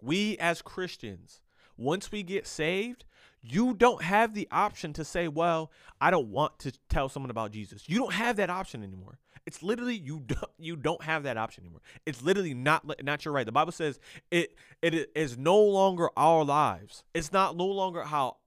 we 0.01 0.37
as 0.37 0.61
Christians, 0.61 1.41
once 1.77 2.11
we 2.11 2.23
get 2.23 2.47
saved, 2.47 3.03
you 3.41 3.73
don't 3.73 4.01
have 4.01 4.33
the 4.33 4.47
option 4.49 4.93
to 4.93 5.03
say, 5.03 5.27
well, 5.27 5.71
I 5.99 6.09
don't 6.09 6.29
want 6.29 6.57
to 6.59 6.71
tell 6.89 7.09
someone 7.09 7.29
about 7.29 7.51
Jesus. 7.51 7.87
You 7.87 7.99
don't 7.99 8.13
have 8.13 8.37
that 8.37 8.49
option 8.49 8.81
anymore. 8.81 9.19
It's 9.45 9.61
literally 9.61 9.95
you 9.95 10.19
don't 10.25 10.51
you 10.57 10.77
don't 10.77 11.03
have 11.03 11.23
that 11.23 11.37
option 11.37 11.65
anymore. 11.65 11.81
It's 12.05 12.21
literally 12.21 12.53
not 12.53 13.03
not 13.03 13.25
your 13.25 13.33
right. 13.33 13.45
The 13.45 13.51
Bible 13.51 13.73
says 13.73 13.99
it 14.31 14.55
it 14.81 15.11
is 15.15 15.37
no 15.37 15.59
longer 15.59 16.09
our 16.15 16.45
lives. 16.45 17.03
It's 17.13 17.33
not 17.33 17.57
no 17.57 17.67
longer 17.67 18.03
how 18.03 18.37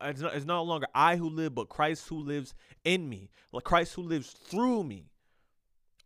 it's 0.00 0.20
not, 0.20 0.34
it's 0.34 0.46
no 0.46 0.62
longer 0.62 0.86
I 0.94 1.16
who 1.16 1.28
live, 1.28 1.54
but 1.54 1.68
Christ 1.68 2.08
who 2.08 2.20
lives 2.20 2.54
in 2.84 3.08
me. 3.08 3.28
Like 3.52 3.64
Christ 3.64 3.94
who 3.94 4.02
lives 4.02 4.30
through 4.30 4.84
me. 4.84 5.09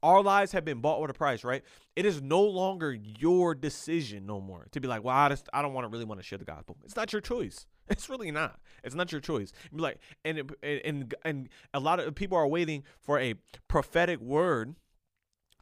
Our 0.05 0.23
lives 0.23 0.53
have 0.53 0.67
been 0.67 0.81
bought 0.83 1.01
with 1.01 1.11
a 1.11 1.14
price, 1.14 1.45
right? 1.45 1.62
It 1.97 2.05
is 2.05 2.21
no 2.21 2.43
longer 2.43 2.93
your 2.93 3.55
decision 3.55 4.27
no 4.27 4.38
more 4.38 4.67
to 4.73 4.79
be 4.79 4.87
like, 4.87 5.03
well, 5.03 5.17
I 5.17 5.31
just 5.31 5.49
I 5.55 5.62
don't 5.62 5.73
want 5.73 5.87
to 5.87 5.88
really 5.88 6.05
want 6.05 6.21
to 6.21 6.23
share 6.23 6.37
the 6.37 6.45
gospel. 6.45 6.77
It's 6.85 6.95
not 6.95 7.12
your 7.12 7.23
choice. 7.23 7.67
It's 7.87 8.09
really 8.09 8.31
not. 8.31 8.61
It's 8.83 8.95
not 8.95 9.12
your 9.12 9.21
choice. 9.21 9.53
Be 9.75 9.83
like, 9.83 9.99
and 10.25 10.51
and 10.62 11.14
and 11.23 11.49
a 11.75 11.81
lot 11.81 12.01
of 12.01 12.14
people 12.14 12.38
are 12.38 12.47
waiting 12.47 12.83
for 12.99 13.21
a 13.21 13.35
prophetic 13.69 14.21
word 14.21 14.77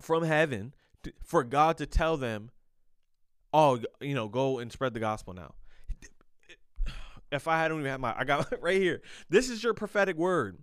from 0.00 0.22
heaven 0.22 0.72
to, 1.02 1.12
for 1.24 1.42
God 1.42 1.78
to 1.78 1.86
tell 1.86 2.16
them, 2.16 2.50
oh, 3.52 3.80
you 4.00 4.14
know, 4.14 4.28
go 4.28 4.60
and 4.60 4.70
spread 4.70 4.94
the 4.94 5.00
gospel 5.00 5.34
now. 5.34 5.54
If 7.32 7.48
I 7.48 7.58
hadn't 7.60 7.78
even 7.78 7.90
had 7.90 8.00
my, 8.00 8.14
I 8.16 8.24
got 8.24 8.52
right 8.62 8.80
here. 8.80 9.02
This 9.28 9.48
is 9.48 9.64
your 9.64 9.74
prophetic 9.74 10.16
word. 10.16 10.58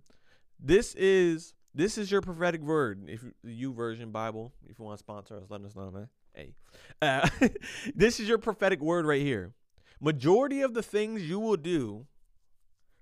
This 0.58 0.94
is 0.94 1.54
this 1.74 1.98
is 1.98 2.10
your 2.10 2.20
prophetic 2.20 2.60
word. 2.62 3.04
If 3.06 3.24
YouVersion 3.46 4.12
Bible, 4.12 4.52
if 4.68 4.78
you 4.78 4.84
want 4.84 4.98
to 4.98 5.02
sponsor 5.02 5.36
us, 5.36 5.44
let 5.48 5.62
us 5.62 5.76
know, 5.76 5.90
man. 5.90 6.08
Hey, 6.34 6.54
uh, 7.00 7.28
this 7.94 8.20
is 8.20 8.28
your 8.28 8.38
prophetic 8.38 8.80
word 8.80 9.06
right 9.06 9.22
here. 9.22 9.52
Majority 10.00 10.62
of 10.62 10.74
the 10.74 10.82
things 10.82 11.22
you 11.22 11.38
will 11.38 11.56
do, 11.56 12.06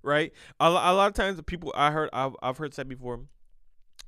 right? 0.02 0.32
A, 0.60 0.66
a 0.66 0.92
lot 0.92 1.08
of 1.08 1.14
times, 1.14 1.40
people 1.46 1.72
I 1.76 1.90
heard, 1.92 2.10
I've, 2.12 2.34
I've 2.42 2.58
heard 2.58 2.74
said 2.74 2.88
before, 2.88 3.20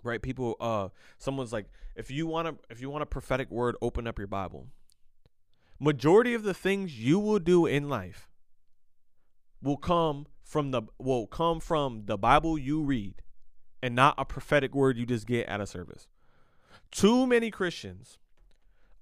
right? 0.02 0.20
People, 0.20 0.56
uh, 0.60 0.88
someone's 1.18 1.52
like, 1.52 1.66
if 1.94 2.10
you 2.10 2.26
want 2.26 2.48
to, 2.48 2.56
if 2.70 2.80
you 2.80 2.90
want 2.90 3.02
a 3.02 3.06
prophetic 3.06 3.50
word, 3.50 3.76
open 3.80 4.06
up 4.06 4.18
your 4.18 4.26
Bible. 4.26 4.66
Majority 5.78 6.34
of 6.34 6.42
the 6.42 6.54
things 6.54 6.98
you 6.98 7.18
will 7.18 7.38
do 7.38 7.64
in 7.66 7.88
life 7.88 8.28
will 9.62 9.78
come 9.78 10.26
from 10.42 10.70
the 10.70 10.82
will 10.98 11.26
come 11.26 11.60
from 11.60 12.02
the 12.06 12.18
Bible 12.18 12.58
you 12.58 12.82
read 12.82 13.22
and 13.82 13.94
not 13.94 14.14
a 14.18 14.24
prophetic 14.24 14.74
word 14.74 14.96
you 14.96 15.06
just 15.06 15.26
get 15.26 15.46
at 15.46 15.60
a 15.60 15.66
service. 15.66 16.06
Too 16.90 17.26
many 17.26 17.50
Christians 17.50 18.18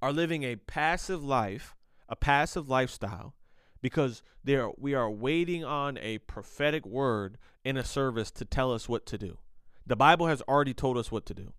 are 0.01 0.13
living 0.13 0.43
a 0.43 0.57
passive 0.57 1.25
life, 1.25 1.75
a 2.09 2.17
passive 2.17 2.69
lifestyle, 2.69 3.35
because 3.81 4.23
there 4.45 4.71
we 4.77 4.95
are 4.95 5.11
waiting 5.11 5.65
on 5.65 5.99
a 5.99 6.19
prophetic 6.19 6.85
word 6.87 7.39
in 7.65 7.77
a 7.77 7.85
service 7.85 8.31
to 8.33 8.45
tell 8.45 8.73
us 8.73 8.89
what 8.89 9.07
to 9.07 9.19
do. 9.19 9.39
The 9.87 9.97
Bible 9.97 10.27
has 10.27 10.43
already 10.43 10.75
told 10.75 10.99
us 10.99 11.11
what 11.11 11.27
to 11.27 11.35
do. 11.35 11.53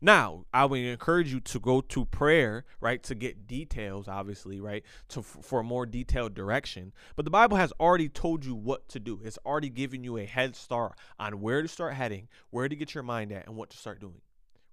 Now, 0.00 0.46
I 0.52 0.64
would 0.64 0.80
encourage 0.80 1.32
you 1.32 1.40
to 1.40 1.60
go 1.60 1.80
to 1.80 2.04
prayer, 2.04 2.64
right, 2.80 3.02
to 3.04 3.14
get 3.14 3.46
details, 3.46 4.08
obviously, 4.08 4.60
right, 4.60 4.84
to 5.08 5.22
for 5.22 5.62
more 5.62 5.86
detailed 5.86 6.34
direction. 6.34 6.92
But 7.16 7.24
the 7.24 7.30
Bible 7.30 7.56
has 7.56 7.72
already 7.80 8.08
told 8.08 8.44
you 8.44 8.54
what 8.54 8.88
to 8.90 9.00
do. 9.00 9.20
It's 9.24 9.38
already 9.44 9.70
given 9.70 10.04
you 10.04 10.16
a 10.16 10.24
head 10.24 10.56
start 10.56 10.98
on 11.18 11.40
where 11.40 11.62
to 11.62 11.68
start 11.68 11.94
heading, 11.94 12.28
where 12.50 12.68
to 12.68 12.76
get 12.76 12.94
your 12.94 13.04
mind 13.04 13.32
at, 13.32 13.46
and 13.46 13.56
what 13.56 13.70
to 13.70 13.76
start 13.76 14.00
doing 14.00 14.20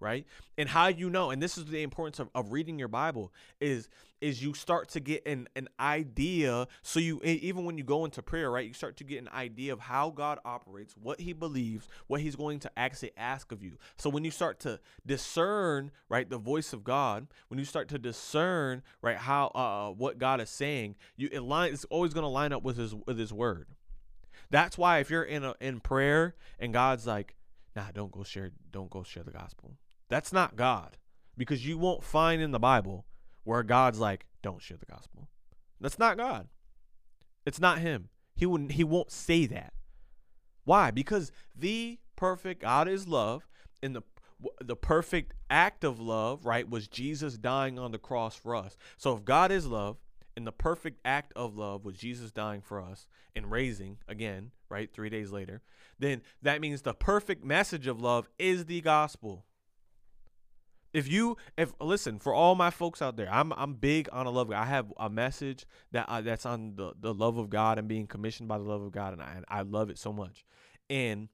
right? 0.01 0.25
And 0.57 0.67
how 0.67 0.87
you 0.87 1.09
know 1.09 1.29
and 1.29 1.41
this 1.41 1.57
is 1.57 1.65
the 1.65 1.83
importance 1.83 2.19
of, 2.19 2.29
of 2.35 2.51
reading 2.51 2.77
your 2.77 2.89
bible 2.89 3.31
is 3.61 3.87
is 4.19 4.43
you 4.43 4.53
start 4.53 4.87
to 4.89 4.99
get 4.99 5.25
an, 5.25 5.47
an 5.55 5.67
idea. 5.79 6.67
So 6.83 6.99
you 6.99 7.21
even 7.23 7.65
when 7.65 7.77
you 7.77 7.83
go 7.83 8.03
into 8.03 8.21
prayer 8.21 8.51
right 8.51 8.67
you 8.67 8.73
start 8.73 8.97
to 8.97 9.03
get 9.03 9.19
an 9.19 9.29
idea 9.29 9.73
of 9.73 9.79
how 9.79 10.09
god 10.09 10.39
operates 10.43 10.95
what 11.01 11.21
he 11.21 11.33
believes 11.33 11.87
what 12.07 12.21
he's 12.21 12.35
going 12.35 12.59
to 12.59 12.71
actually 12.77 13.11
ask 13.15 13.51
of 13.51 13.63
you. 13.63 13.77
So 13.97 14.09
when 14.09 14.25
you 14.25 14.31
start 14.31 14.59
to 14.61 14.79
discern 15.05 15.91
right 16.09 16.29
the 16.29 16.37
voice 16.37 16.73
of 16.73 16.83
god 16.83 17.27
when 17.47 17.59
you 17.59 17.65
start 17.65 17.87
to 17.89 17.99
discern 17.99 18.81
right 19.01 19.17
how 19.17 19.47
uh 19.47 19.91
what 19.91 20.17
god 20.17 20.41
is 20.41 20.49
saying 20.49 20.95
you 21.15 21.29
it 21.31 21.41
line 21.41 21.73
it's 21.73 21.85
always 21.85 22.13
going 22.13 22.23
to 22.23 22.27
line 22.27 22.51
up 22.51 22.63
with 22.63 22.77
his 22.77 22.95
with 22.95 23.17
his 23.17 23.31
word. 23.31 23.67
That's 24.49 24.77
why 24.77 24.99
if 24.99 25.09
you're 25.09 25.23
in 25.23 25.43
a 25.43 25.55
in 25.61 25.79
prayer 25.79 26.35
and 26.59 26.73
god's 26.73 27.07
like 27.07 27.35
nah 27.75 27.91
don't 27.93 28.11
go 28.11 28.23
share 28.23 28.51
don't 28.71 28.89
go 28.89 29.03
share 29.03 29.23
the 29.23 29.31
gospel 29.31 29.75
that's 30.11 30.31
not 30.31 30.55
God 30.55 30.97
because 31.37 31.65
you 31.65 31.77
won't 31.77 32.03
find 32.03 32.41
in 32.41 32.51
the 32.51 32.59
Bible 32.59 33.05
where 33.43 33.63
God's 33.63 33.99
like, 33.99 34.27
don't 34.43 34.61
share 34.61 34.77
the 34.77 34.85
gospel. 34.85 35.29
That's 35.79 35.97
not 35.97 36.17
God. 36.17 36.47
It's 37.45 37.59
not 37.59 37.79
him. 37.79 38.09
He 38.35 38.45
wouldn't 38.45 38.73
he 38.73 38.83
won't 38.83 39.11
say 39.11 39.47
that. 39.47 39.73
Why? 40.63 40.91
Because 40.91 41.31
the 41.55 41.97
perfect 42.15 42.61
God 42.61 42.87
is 42.87 43.07
love 43.07 43.47
and 43.81 43.95
the 43.95 44.03
the 44.61 44.75
perfect 44.75 45.33
act 45.49 45.83
of 45.83 45.99
love, 45.99 46.45
right, 46.45 46.69
was 46.69 46.87
Jesus 46.87 47.37
dying 47.37 47.77
on 47.77 47.91
the 47.91 47.97
cross 47.97 48.35
for 48.35 48.55
us. 48.55 48.75
So 48.97 49.15
if 49.15 49.25
God 49.25 49.51
is 49.51 49.67
love 49.67 49.97
and 50.35 50.47
the 50.47 50.51
perfect 50.51 50.99
act 51.05 51.33
of 51.35 51.57
love 51.57 51.85
was 51.85 51.97
Jesus 51.97 52.31
dying 52.31 52.61
for 52.61 52.81
us 52.81 53.07
and 53.35 53.51
raising 53.51 53.97
again, 54.07 54.51
right, 54.69 54.91
3 54.91 55.09
days 55.09 55.31
later, 55.31 55.61
then 55.99 56.21
that 56.41 56.61
means 56.61 56.81
the 56.81 56.93
perfect 56.93 57.43
message 57.43 57.87
of 57.87 58.01
love 58.01 58.29
is 58.39 58.65
the 58.65 58.81
gospel. 58.81 59.45
If 60.93 61.09
you 61.09 61.37
if 61.57 61.73
listen 61.79 62.19
for 62.19 62.33
all 62.33 62.55
my 62.55 62.69
folks 62.69 63.01
out 63.01 63.15
there, 63.15 63.31
I'm 63.31 63.53
I'm 63.53 63.75
big 63.75 64.09
on 64.11 64.25
a 64.25 64.29
love. 64.29 64.47
Of 64.47 64.51
God. 64.51 64.61
I 64.61 64.65
have 64.65 64.93
a 64.97 65.09
message 65.09 65.65
that 65.91 66.07
uh, 66.09 66.21
that's 66.21 66.45
on 66.45 66.75
the 66.75 66.93
the 66.99 67.13
love 67.13 67.37
of 67.37 67.49
God 67.49 67.79
and 67.79 67.87
being 67.87 68.07
commissioned 68.07 68.49
by 68.49 68.57
the 68.57 68.63
love 68.63 68.81
of 68.81 68.91
God, 68.91 69.13
and 69.13 69.21
I 69.21 69.41
I 69.47 69.61
love 69.61 69.89
it 69.89 69.97
so 69.97 70.11
much. 70.11 70.45
And 70.89 71.29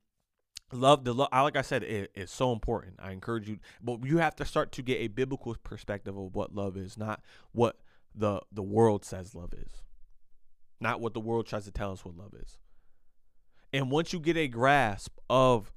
love 0.71 1.05
the 1.05 1.13
love 1.13 1.29
I 1.31 1.41
like 1.41 1.55
i 1.55 1.61
said 1.61 1.83
it 1.83 2.11
is 2.13 2.29
so 2.29 2.51
important 2.51 2.95
i 2.99 3.11
encourage 3.11 3.47
you 3.47 3.57
but 3.81 4.03
you 4.03 4.17
have 4.17 4.35
to 4.35 4.45
start 4.45 4.71
to 4.73 4.81
get 4.81 4.99
a 4.99 5.07
biblical 5.07 5.55
perspective 5.63 6.17
of 6.17 6.35
what 6.35 6.53
love 6.53 6.75
is 6.75 6.97
not 6.97 7.21
what 7.53 7.77
the 8.13 8.41
the 8.51 8.63
world 8.63 9.05
says 9.05 9.33
love 9.33 9.53
is 9.53 9.81
not 10.81 10.99
what 10.99 11.13
the 11.13 11.21
world 11.21 11.47
tries 11.47 11.63
to 11.63 11.71
tell 11.71 11.93
us 11.93 12.03
what 12.03 12.17
love 12.17 12.33
is 12.33 12.57
and 13.71 13.91
once 13.91 14.11
you 14.11 14.19
get 14.19 14.35
a 14.35 14.47
grasp 14.47 15.17
of 15.29 15.71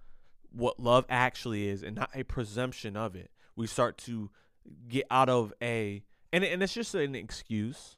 what 0.51 0.81
love 0.81 1.05
actually 1.09 1.69
is 1.69 1.85
and 1.85 1.95
not 1.95 2.11
a 2.13 2.25
presumption 2.25 2.97
of 2.97 3.15
it 3.15 3.31
we 3.61 3.67
start 3.67 3.99
to 3.99 4.31
get 4.89 5.07
out 5.11 5.29
of 5.29 5.53
a 5.63 6.03
and 6.33 6.43
and 6.43 6.63
it's 6.63 6.73
just 6.73 6.95
an 6.95 7.15
excuse, 7.15 7.97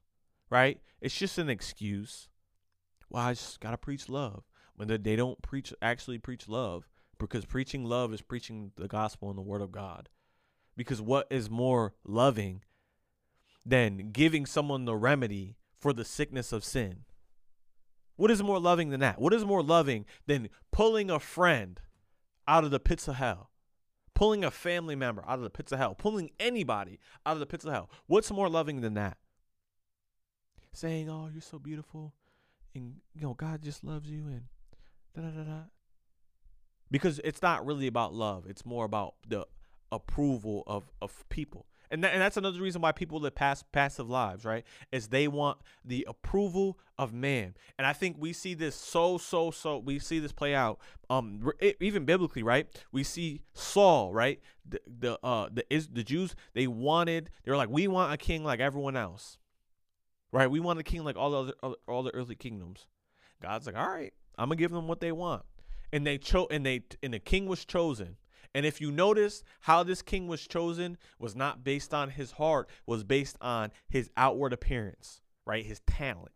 right? 0.51 0.81
It's 1.01 1.17
just 1.17 1.39
an 1.39 1.49
excuse. 1.49 2.29
Well, 3.09 3.23
I 3.23 3.35
just 3.35 3.61
gotta 3.61 3.79
preach 3.79 4.09
love 4.09 4.43
when 4.75 4.89
they 4.89 5.17
don't 5.17 5.41
preach 5.41 5.73
actually 5.81 6.19
preach 6.19 6.49
love 6.49 6.89
because 7.19 7.45
preaching 7.45 7.85
love 7.85 8.13
is 8.13 8.23
preaching 8.23 8.73
the 8.77 8.89
gospel 8.89 9.29
and 9.29 9.39
the 9.39 9.43
word 9.43 9.63
of 9.63 9.71
God. 9.71 10.09
Because 10.77 11.01
what 11.01 11.29
is 11.31 11.49
more 11.49 11.95
loving 12.05 12.63
than 13.65 14.11
giving 14.11 14.47
someone 14.47 14.85
the 14.85 14.97
remedy 14.97 15.57
for 15.79 15.93
the 15.93 16.05
sickness 16.05 16.53
of 16.53 16.65
sin? 16.65 17.05
What 18.17 18.33
is 18.33 18.43
more 18.43 18.59
loving 18.59 18.91
than 18.91 19.01
that? 19.01 19.21
What 19.21 19.33
is 19.33 19.45
more 19.45 19.63
loving 19.63 20.07
than 20.27 20.49
pulling 20.73 21.09
a 21.09 21.21
friend 21.21 21.81
out 22.49 22.65
of 22.65 22.73
the 22.73 22.81
pits 22.81 23.07
of 23.07 23.17
hell? 23.17 23.52
Pulling 24.15 24.45
a 24.45 24.51
family 24.51 24.95
member 24.95 25.25
out 25.27 25.39
of 25.39 25.43
the 25.43 25.51
pits 25.51 25.73
of 25.73 25.79
hell, 25.79 25.95
pulling 25.95 26.31
anybody 26.39 26.99
out 27.27 27.35
of 27.35 27.41
the 27.41 27.47
pits 27.47 27.65
of 27.65 27.73
hell. 27.73 27.91
What's 28.07 28.31
more 28.31 28.49
loving 28.49 28.81
than 28.81 28.95
that? 28.95 29.19
Saying, 30.73 31.11
"Oh, 31.11 31.29
you're 31.33 31.43
so 31.43 31.59
beautiful," 31.59 32.15
and 32.75 33.01
you 33.15 33.21
know 33.23 33.35
God 33.35 33.63
just 33.63 33.85
loves 33.85 34.11
you, 34.11 34.27
and 34.27 34.45
da 35.15 35.23
da 35.23 35.31
da 35.31 35.45
da. 35.45 35.61
Because 36.91 37.21
it's 37.25 37.43
not 37.43 37.65
really 37.65 37.87
about 37.87 38.15
love; 38.15 38.47
it's 38.47 38.65
more 38.65 38.85
about 38.85 39.15
the 39.27 39.47
approval 39.91 40.63
of 40.67 40.91
of 41.01 41.29
people. 41.29 41.67
And, 41.93 42.03
and 42.07 42.23
that's 42.23 42.39
another 42.39 42.61
reason 42.61 42.81
why 42.81 42.91
people 42.91 43.21
live 43.21 43.35
pass, 43.35 43.63
passive 43.71 44.09
lives, 44.09 44.47
right? 44.47 44.65
Is 44.91 45.09
they 45.09 45.29
want 45.29 45.59
the 45.85 46.07
approval 46.09 46.79
of 46.99 47.13
man. 47.13 47.55
And 47.77 47.87
I 47.87 47.93
think 47.93 48.17
we 48.19 48.33
see 48.33 48.55
this 48.55 48.75
so, 48.75 49.19
so, 49.19 49.51
so, 49.51 49.77
we 49.77 49.99
see 49.99 50.19
this 50.19 50.33
play 50.33 50.55
out, 50.55 50.81
um, 51.11 51.53
even 51.81 52.07
biblically, 52.07 52.43
right? 52.43 52.67
We 52.93 53.05
see 53.05 53.43
Saul, 53.53 54.11
right? 54.15 54.41
The, 54.67 54.81
the, 54.87 55.19
uh, 55.23 55.51
the, 55.53 55.67
is, 55.69 55.89
the 55.89 56.03
Jews, 56.03 56.35
they 56.55 56.67
wanted, 56.67 57.29
they 57.45 57.51
were 57.51 57.59
like, 57.59 57.69
we 57.69 57.87
want 57.89 58.15
a 58.15 58.17
king 58.17 58.43
like 58.43 58.61
everyone 58.61 58.97
else, 58.97 59.37
right? 60.33 60.51
We 60.51 60.61
want 60.61 60.79
a 60.79 60.83
king 60.83 61.05
like 61.05 61.17
all 61.17 61.45
the 61.45 61.55
other, 61.63 61.77
all 61.87 62.03
the 62.03 62.15
earthly 62.15 62.37
kingdoms. 62.37 62.87
God's 63.43 63.67
like, 63.67 63.77
all 63.77 63.91
right, 63.91 64.15
I'm 64.39 64.49
gonna 64.49 64.57
give 64.57 64.71
them 64.71 64.89
what 64.89 65.01
they 65.01 65.13
want. 65.13 65.43
And 65.93 66.07
they 66.07 66.17
chose, 66.17 66.47
and 66.51 66.65
they, 66.65 66.85
and 67.03 67.13
the 67.13 67.19
king 67.19 67.45
was 67.45 67.67
chosen 67.67 68.17
and 68.55 68.67
if 68.67 68.81
you 68.81 68.91
notice 68.91 69.43
how 69.61 69.83
this 69.83 70.03
king 70.03 70.29
was 70.29 70.47
chosen 70.47 70.99
was 71.19 71.35
not 71.35 71.65
based 71.65 71.95
on 71.95 72.11
his 72.11 72.33
heart, 72.33 72.69
was 72.87 73.03
based 73.03 73.37
on 73.41 73.71
his 73.89 74.11
outward 74.17 74.53
appearance, 74.53 75.21
right? 75.47 75.65
His 75.65 75.81
talent. 75.87 76.33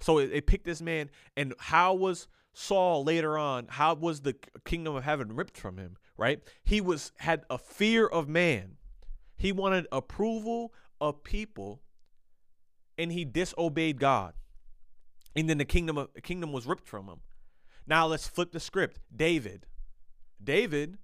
So 0.00 0.18
it, 0.18 0.30
it 0.32 0.46
picked 0.46 0.64
this 0.64 0.80
man. 0.80 1.10
And 1.36 1.54
how 1.58 1.94
was 1.94 2.28
Saul 2.52 3.04
later 3.04 3.36
on? 3.36 3.66
How 3.68 3.94
was 3.94 4.22
the 4.22 4.34
kingdom 4.64 4.96
of 4.96 5.04
heaven 5.04 5.34
ripped 5.34 5.58
from 5.58 5.76
him, 5.76 5.96
right? 6.16 6.40
He 6.64 6.80
was 6.80 7.12
had 7.18 7.44
a 7.50 7.58
fear 7.58 8.06
of 8.06 8.28
man. 8.28 8.76
He 9.36 9.52
wanted 9.52 9.86
approval 9.92 10.72
of 11.00 11.22
people 11.22 11.82
and 12.96 13.12
he 13.12 13.26
disobeyed 13.26 14.00
God. 14.00 14.32
And 15.34 15.50
then 15.50 15.58
the 15.58 15.66
kingdom 15.66 15.98
of 15.98 16.08
kingdom 16.22 16.50
was 16.50 16.66
ripped 16.66 16.88
from 16.88 17.08
him. 17.08 17.20
Now 17.86 18.06
let's 18.06 18.26
flip 18.26 18.52
the 18.52 18.60
script. 18.60 19.00
David. 19.14 19.66
David 20.42 20.96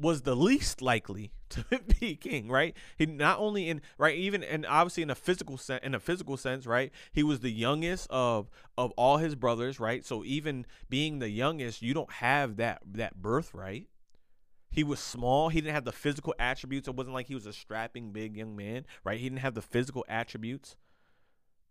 was 0.00 0.22
the 0.22 0.34
least 0.34 0.82
likely 0.82 1.32
to 1.50 1.64
be 2.00 2.16
king, 2.16 2.48
right? 2.48 2.76
He 2.96 3.06
not 3.06 3.38
only 3.38 3.68
in 3.68 3.82
right, 3.98 4.16
even 4.16 4.42
and 4.42 4.66
obviously 4.66 5.02
in 5.02 5.10
a 5.10 5.14
physical 5.14 5.56
sense, 5.56 5.84
in 5.84 5.94
a 5.94 6.00
physical 6.00 6.36
sense, 6.36 6.66
right? 6.66 6.92
He 7.12 7.22
was 7.22 7.40
the 7.40 7.50
youngest 7.50 8.06
of 8.10 8.50
of 8.78 8.92
all 8.92 9.18
his 9.18 9.34
brothers, 9.34 9.80
right? 9.80 10.04
So 10.04 10.24
even 10.24 10.66
being 10.88 11.18
the 11.18 11.28
youngest, 11.28 11.82
you 11.82 11.94
don't 11.94 12.12
have 12.12 12.56
that 12.56 12.82
that 12.92 13.20
birthright. 13.20 13.88
He 14.72 14.84
was 14.84 15.00
small. 15.00 15.48
He 15.48 15.60
didn't 15.60 15.74
have 15.74 15.84
the 15.84 15.92
physical 15.92 16.34
attributes. 16.38 16.86
It 16.86 16.94
wasn't 16.94 17.14
like 17.14 17.26
he 17.26 17.34
was 17.34 17.46
a 17.46 17.52
strapping 17.52 18.12
big 18.12 18.36
young 18.36 18.54
man, 18.54 18.86
right? 19.02 19.18
He 19.18 19.28
didn't 19.28 19.40
have 19.40 19.54
the 19.54 19.62
physical 19.62 20.04
attributes. 20.08 20.76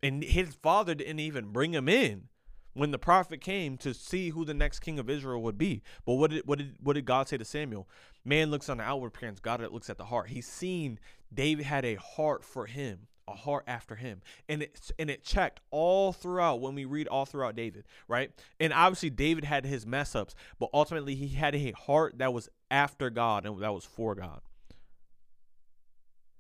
And 0.04 0.22
his 0.24 0.54
father 0.54 0.96
didn't 0.96 1.20
even 1.20 1.52
bring 1.52 1.74
him 1.74 1.88
in 1.88 2.28
when 2.74 2.92
the 2.92 3.00
prophet 3.00 3.42
came 3.42 3.78
to 3.78 3.94
see 3.94 4.30
who 4.30 4.46
the 4.46 4.54
next 4.54 4.80
king 4.80 5.00
of 5.00 5.10
Israel 5.10 5.42
would 5.42 5.58
be. 5.58 5.82
But 6.06 6.14
what 6.14 6.32
did 6.32 6.48
what 6.48 6.60
did 6.60 6.76
what 6.82 6.94
did 6.94 7.06
God 7.06 7.28
say 7.28 7.38
to 7.38 7.46
Samuel? 7.46 7.88
Man 8.24 8.52
looks 8.52 8.70
on 8.70 8.78
the 8.78 8.84
outward 8.84 9.08
appearance, 9.08 9.40
God 9.40 9.62
looks 9.72 9.90
at 9.90 9.98
the 9.98 10.06
heart. 10.06 10.30
He's 10.30 10.48
seen 10.48 11.00
David 11.34 11.66
had 11.66 11.86
a 11.86 11.96
heart 11.96 12.44
for 12.44 12.66
him, 12.66 13.08
a 13.28 13.34
heart 13.34 13.64
after 13.68 13.96
him. 13.96 14.22
And 14.48 14.64
it 14.64 14.92
and 15.00 15.10
it 15.10 15.24
checked 15.24 15.62
all 15.72 16.12
throughout 16.14 16.62
when 16.62 16.76
we 16.76 16.86
read 16.86 17.08
all 17.08 17.26
throughout 17.26 17.56
David, 17.56 17.86
right? 18.08 18.32
And 18.60 18.74
obviously 18.74 19.10
David 19.10 19.46
had 19.46 19.66
his 19.66 19.86
mess 19.86 20.16
ups, 20.16 20.36
but 20.60 20.70
ultimately 20.74 21.16
he 21.16 21.30
had 21.30 21.56
a 21.56 21.72
heart 21.72 22.18
that 22.20 22.34
was 22.34 22.50
after 22.70 23.10
God 23.10 23.46
and 23.46 23.62
that 23.62 23.74
was 23.74 23.86
for 23.86 24.16
God. 24.16 24.42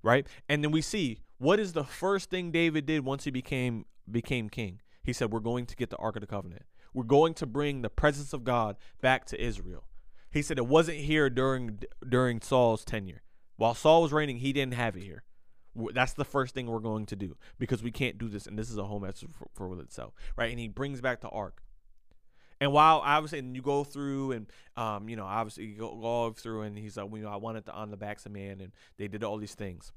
Right? 0.02 0.26
And 0.48 0.63
then 0.63 0.72
we 0.72 0.82
see 0.82 1.20
what 1.39 1.60
is 1.60 1.74
the 1.74 1.84
first 1.84 2.30
thing 2.30 2.52
David 2.52 2.86
did 2.86 3.04
once 3.04 3.24
he 3.24 3.32
became 3.32 3.86
became 4.10 4.50
king? 4.50 4.82
He 5.04 5.14
said, 5.14 5.32
We're 5.32 5.40
going 5.40 5.66
to 5.66 5.76
get 5.76 5.90
the 5.90 5.98
Ark 5.98 6.16
of 6.16 6.22
the 6.22 6.28
Covenant. 6.28 6.64
We're 6.94 7.04
going 7.04 7.34
to 7.36 7.46
bring 7.46 7.82
the 7.82 7.90
presence 7.90 8.34
of 8.34 8.44
God 8.44 8.78
back 9.02 9.26
to 9.26 9.42
Israel. 9.42 9.86
He 10.32 10.42
said 10.42 10.58
it 10.58 10.68
wasn't 10.68 11.00
here 11.00 11.30
during 11.30 11.80
during 12.08 12.42
Saul's 12.42 12.86
tenure. 12.86 13.22
While 13.58 13.74
Saul 13.74 14.04
was 14.04 14.14
reigning, 14.14 14.38
he 14.38 14.54
didn't 14.54 14.76
have 14.76 14.96
it 14.96 15.04
here. 15.04 15.24
That's 15.94 16.14
the 16.14 16.26
first 16.26 16.54
thing 16.54 16.68
we're 16.68 16.80
going 16.80 17.06
to 17.08 17.16
do 17.16 17.38
because 17.58 17.84
we 17.84 17.92
can't 17.92 18.18
do 18.18 18.28
this, 18.28 18.48
and 18.48 18.58
this 18.58 18.70
is 18.70 18.78
a 18.78 18.86
whole 18.86 19.00
mess 19.00 19.24
for, 19.34 19.48
for 19.54 19.82
itself, 19.82 20.14
right? 20.36 20.50
And 20.50 20.60
he 20.60 20.68
brings 20.68 21.02
back 21.02 21.22
the 21.22 21.30
ark. 21.30 21.62
And 22.62 22.74
while 22.74 23.02
obviously, 23.04 23.40
and 23.40 23.56
you 23.56 23.62
go 23.62 23.84
through, 23.84 24.34
and 24.34 24.48
um, 24.76 25.08
you 25.10 25.16
know, 25.16 25.26
obviously 25.26 25.66
you 25.66 25.78
go, 25.78 25.96
go 25.96 26.34
through, 26.34 26.64
and 26.64 26.78
he's 26.78 26.98
like, 26.98 27.10
well, 27.10 27.18
you 27.18 27.24
know, 27.24 27.32
I 27.32 27.38
wanted 27.38 27.66
to 27.66 27.74
on 27.74 27.92
the 27.92 27.98
backs 27.98 28.26
of 28.26 28.32
man, 28.32 28.60
and 28.60 28.72
they 28.98 29.08
did 29.08 29.24
all 29.24 29.38
these 29.38 29.56
things. 29.56 29.94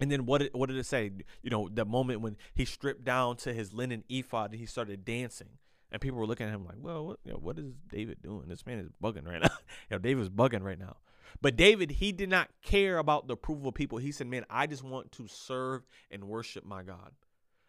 And 0.00 0.10
then 0.10 0.26
what 0.26 0.38
did, 0.38 0.54
what 0.54 0.68
did 0.68 0.78
it 0.78 0.86
say? 0.86 1.10
You 1.42 1.50
know, 1.50 1.68
the 1.72 1.84
moment 1.84 2.22
when 2.22 2.36
he 2.54 2.64
stripped 2.64 3.04
down 3.04 3.36
to 3.38 3.52
his 3.52 3.72
linen 3.72 4.04
ephod 4.08 4.52
and 4.52 4.60
he 4.60 4.66
started 4.66 5.04
dancing. 5.04 5.58
And 5.92 6.00
people 6.00 6.18
were 6.18 6.26
looking 6.26 6.46
at 6.46 6.54
him 6.54 6.64
like, 6.64 6.76
well, 6.78 7.06
what, 7.06 7.18
you 7.24 7.32
know, 7.32 7.38
what 7.38 7.58
is 7.58 7.72
David 7.88 8.22
doing? 8.22 8.44
This 8.48 8.64
man 8.64 8.78
is 8.78 8.90
bugging 9.02 9.26
right 9.26 9.42
now. 9.42 9.50
you 9.90 9.96
know, 9.96 9.98
David 9.98 10.22
is 10.22 10.30
bugging 10.30 10.62
right 10.62 10.78
now. 10.78 10.96
But 11.42 11.56
David, 11.56 11.90
he 11.92 12.12
did 12.12 12.28
not 12.28 12.48
care 12.62 12.98
about 12.98 13.26
the 13.26 13.34
approval 13.34 13.68
of 13.68 13.74
people. 13.74 13.98
He 13.98 14.12
said, 14.12 14.26
man, 14.26 14.44
I 14.48 14.66
just 14.66 14.84
want 14.84 15.12
to 15.12 15.26
serve 15.26 15.82
and 16.10 16.24
worship 16.24 16.64
my 16.64 16.82
God. 16.82 17.12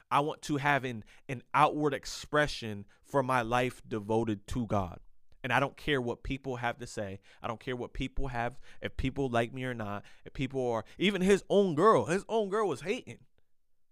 I 0.10 0.20
want 0.20 0.42
to 0.44 0.58
have 0.58 0.84
an, 0.84 1.04
an 1.30 1.42
outward 1.54 1.94
expression 1.94 2.86
for 3.04 3.24
my 3.24 3.42
life 3.42 3.82
devoted 3.88 4.46
to 4.48 4.68
God. 4.68 5.00
And 5.44 5.52
I 5.52 5.60
don't 5.60 5.76
care 5.76 6.00
what 6.00 6.24
people 6.24 6.58
have 6.58 6.78
to 6.80 6.88
say. 6.88 7.20
I 7.42 7.48
don't 7.48 7.60
care 7.60 7.76
what 7.76 7.94
people 7.94 8.28
have, 8.28 8.60
if 8.82 8.96
people 8.96 9.30
like 9.30 9.54
me 9.54 9.64
or 9.66 9.74
not. 9.74 10.04
If 10.26 10.34
people 10.34 10.70
are, 10.70 10.86
even 10.98 11.22
his 11.22 11.44
own 11.50 11.76
girl, 11.76 12.06
his 12.06 12.26
own 12.30 12.50
girl 12.50 12.68
was 12.68 12.82
hating. 12.82 13.20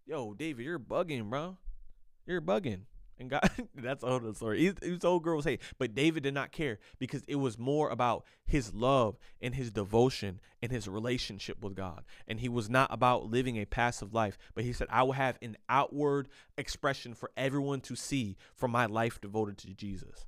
Yo, 0.06 0.34
David, 0.34 0.66
you're 0.66 0.80
bugging, 0.80 1.30
bro. 1.30 1.58
You're 2.26 2.42
bugging. 2.42 2.82
And 3.20 3.30
God, 3.30 3.50
that's 3.76 4.04
a 4.04 4.08
whole 4.08 4.34
story. 4.34 4.60
He, 4.60 4.88
his 4.90 5.04
old 5.04 5.24
girl 5.24 5.38
was 5.38 5.46
hate, 5.46 5.62
but 5.78 5.94
David 5.94 6.24
did 6.24 6.34
not 6.34 6.52
care 6.52 6.80
because 7.00 7.24
it 7.28 7.36
was 7.36 7.60
more 7.60 7.90
about 7.90 8.26
his 8.46 8.74
love 8.74 9.18
and 9.42 9.54
his 9.54 9.72
devotion 9.72 10.40
and 10.62 10.72
his 10.72 10.88
relationship 10.88 11.62
with 11.62 11.76
God. 11.76 12.06
And 12.28 12.40
he 12.40 12.50
was 12.50 12.70
not 12.70 12.94
about 12.94 13.30
living 13.30 13.58
a 13.58 13.66
passive 13.66 14.14
life, 14.14 14.38
but 14.56 14.64
he 14.64 14.74
said, 14.74 14.88
I 14.90 15.04
will 15.04 15.14
have 15.14 15.38
an 15.42 15.58
outward 15.68 16.30
expression 16.58 17.14
for 17.14 17.30
everyone 17.36 17.82
to 17.82 17.96
see 17.96 18.38
from 18.56 18.72
my 18.72 18.86
life 18.86 19.20
devoted 19.20 19.58
to 19.60 19.74
Jesus 19.74 20.26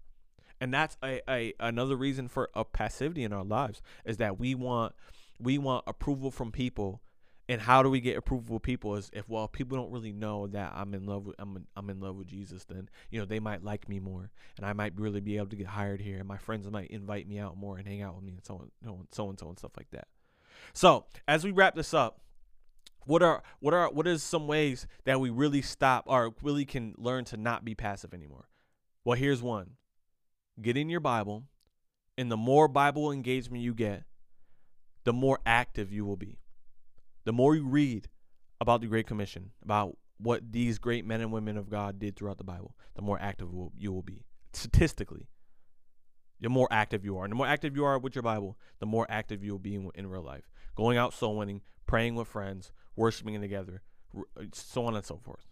and 0.61 0.71
that's 0.73 0.95
a, 1.03 1.19
a 1.27 1.53
another 1.59 1.97
reason 1.97 2.27
for 2.27 2.49
a 2.53 2.63
passivity 2.63 3.23
in 3.23 3.33
our 3.33 3.43
lives 3.43 3.81
is 4.05 4.17
that 4.17 4.39
we 4.39 4.55
want 4.55 4.93
we 5.39 5.57
want 5.57 5.83
approval 5.87 6.29
from 6.31 6.51
people 6.51 7.01
and 7.49 7.59
how 7.59 7.83
do 7.83 7.89
we 7.89 7.99
get 7.99 8.15
approval 8.15 8.55
from 8.55 8.59
people 8.59 8.95
is 8.95 9.09
if 9.11 9.27
well 9.27 9.47
people 9.47 9.77
don't 9.77 9.91
really 9.91 10.13
know 10.13 10.47
that 10.47 10.71
I'm 10.75 10.93
in 10.93 11.05
love 11.05 11.25
with 11.25 11.35
I'm 11.39 11.65
I'm 11.75 11.89
in 11.89 11.99
love 11.99 12.15
with 12.15 12.27
Jesus 12.27 12.63
then 12.65 12.87
you 13.09 13.19
know 13.19 13.25
they 13.25 13.39
might 13.39 13.63
like 13.63 13.89
me 13.89 13.99
more 13.99 14.29
and 14.55 14.65
I 14.65 14.73
might 14.73 14.93
really 14.97 15.19
be 15.19 15.37
able 15.37 15.47
to 15.47 15.55
get 15.55 15.67
hired 15.67 15.99
here 15.99 16.19
and 16.19 16.27
my 16.27 16.37
friends 16.37 16.69
might 16.69 16.91
invite 16.91 17.27
me 17.27 17.39
out 17.39 17.57
more 17.57 17.77
and 17.77 17.87
hang 17.87 18.03
out 18.03 18.15
with 18.15 18.23
me 18.23 18.33
and 18.33 18.45
so 18.45 18.55
on 18.55 18.71
so 18.83 18.91
on 18.91 19.07
so 19.11 19.29
and 19.29 19.39
so 19.39 19.49
and 19.49 19.57
stuff 19.57 19.71
like 19.75 19.89
that. 19.91 20.07
So 20.73 21.05
as 21.27 21.43
we 21.43 21.51
wrap 21.51 21.73
this 21.73 21.93
up, 21.93 22.21
what 23.05 23.23
are 23.23 23.41
what 23.59 23.73
are 23.73 23.89
what 23.89 24.05
is 24.05 24.21
some 24.21 24.47
ways 24.47 24.85
that 25.05 25.19
we 25.19 25.31
really 25.31 25.63
stop 25.63 26.03
or 26.05 26.35
really 26.43 26.65
can 26.65 26.93
learn 26.97 27.25
to 27.25 27.37
not 27.37 27.65
be 27.65 27.73
passive 27.73 28.13
anymore? 28.13 28.47
Well, 29.03 29.17
here's 29.17 29.41
one 29.41 29.71
get 30.59 30.77
in 30.77 30.89
your 30.89 30.99
Bible, 30.99 31.43
and 32.17 32.31
the 32.31 32.37
more 32.37 32.67
Bible 32.67 33.11
engagement 33.11 33.63
you 33.63 33.73
get, 33.73 34.03
the 35.03 35.13
more 35.13 35.39
active 35.45 35.91
you 35.91 36.05
will 36.05 36.17
be. 36.17 36.37
The 37.25 37.33
more 37.33 37.55
you 37.55 37.67
read 37.67 38.09
about 38.59 38.81
the 38.81 38.87
Great 38.87 39.07
Commission, 39.07 39.51
about 39.63 39.97
what 40.17 40.51
these 40.51 40.77
great 40.77 41.05
men 41.05 41.21
and 41.21 41.31
women 41.31 41.57
of 41.57 41.69
God 41.69 41.99
did 41.99 42.15
throughout 42.15 42.37
the 42.37 42.43
Bible, 42.43 42.75
the 42.95 43.01
more 43.01 43.19
active 43.19 43.49
you 43.77 43.91
will 43.91 44.03
be. 44.03 44.25
Statistically, 44.53 45.27
the 46.39 46.49
more 46.49 46.67
active 46.71 47.05
you 47.05 47.17
are. 47.17 47.23
And 47.23 47.31
the 47.31 47.35
more 47.35 47.47
active 47.47 47.75
you 47.75 47.85
are 47.85 47.97
with 47.97 48.15
your 48.15 48.23
Bible, 48.23 48.57
the 48.79 48.85
more 48.85 49.05
active 49.09 49.43
you 49.43 49.51
will 49.51 49.59
be 49.59 49.75
in, 49.75 49.89
in 49.95 50.07
real 50.07 50.23
life. 50.23 50.51
Going 50.75 50.97
out 50.97 51.13
soul 51.13 51.37
winning, 51.37 51.61
praying 51.87 52.15
with 52.15 52.27
friends, 52.27 52.71
worshiping 52.95 53.39
together, 53.39 53.81
so 54.53 54.85
on 54.85 54.95
and 54.95 55.05
so 55.05 55.17
forth. 55.17 55.47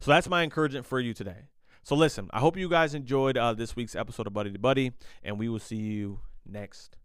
So 0.00 0.10
that's 0.10 0.28
my 0.28 0.42
encouragement 0.42 0.86
for 0.86 1.00
you 1.00 1.14
today. 1.14 1.48
So 1.84 1.94
listen, 1.94 2.30
I 2.32 2.40
hope 2.40 2.56
you 2.56 2.70
guys 2.70 2.94
enjoyed 2.94 3.36
uh, 3.36 3.52
this 3.52 3.76
week's 3.76 3.94
episode 3.94 4.26
of 4.26 4.32
Buddy 4.32 4.50
to 4.50 4.58
Buddy, 4.58 4.92
and 5.22 5.38
we 5.38 5.50
will 5.50 5.58
see 5.58 5.76
you 5.76 6.20
next 6.46 6.96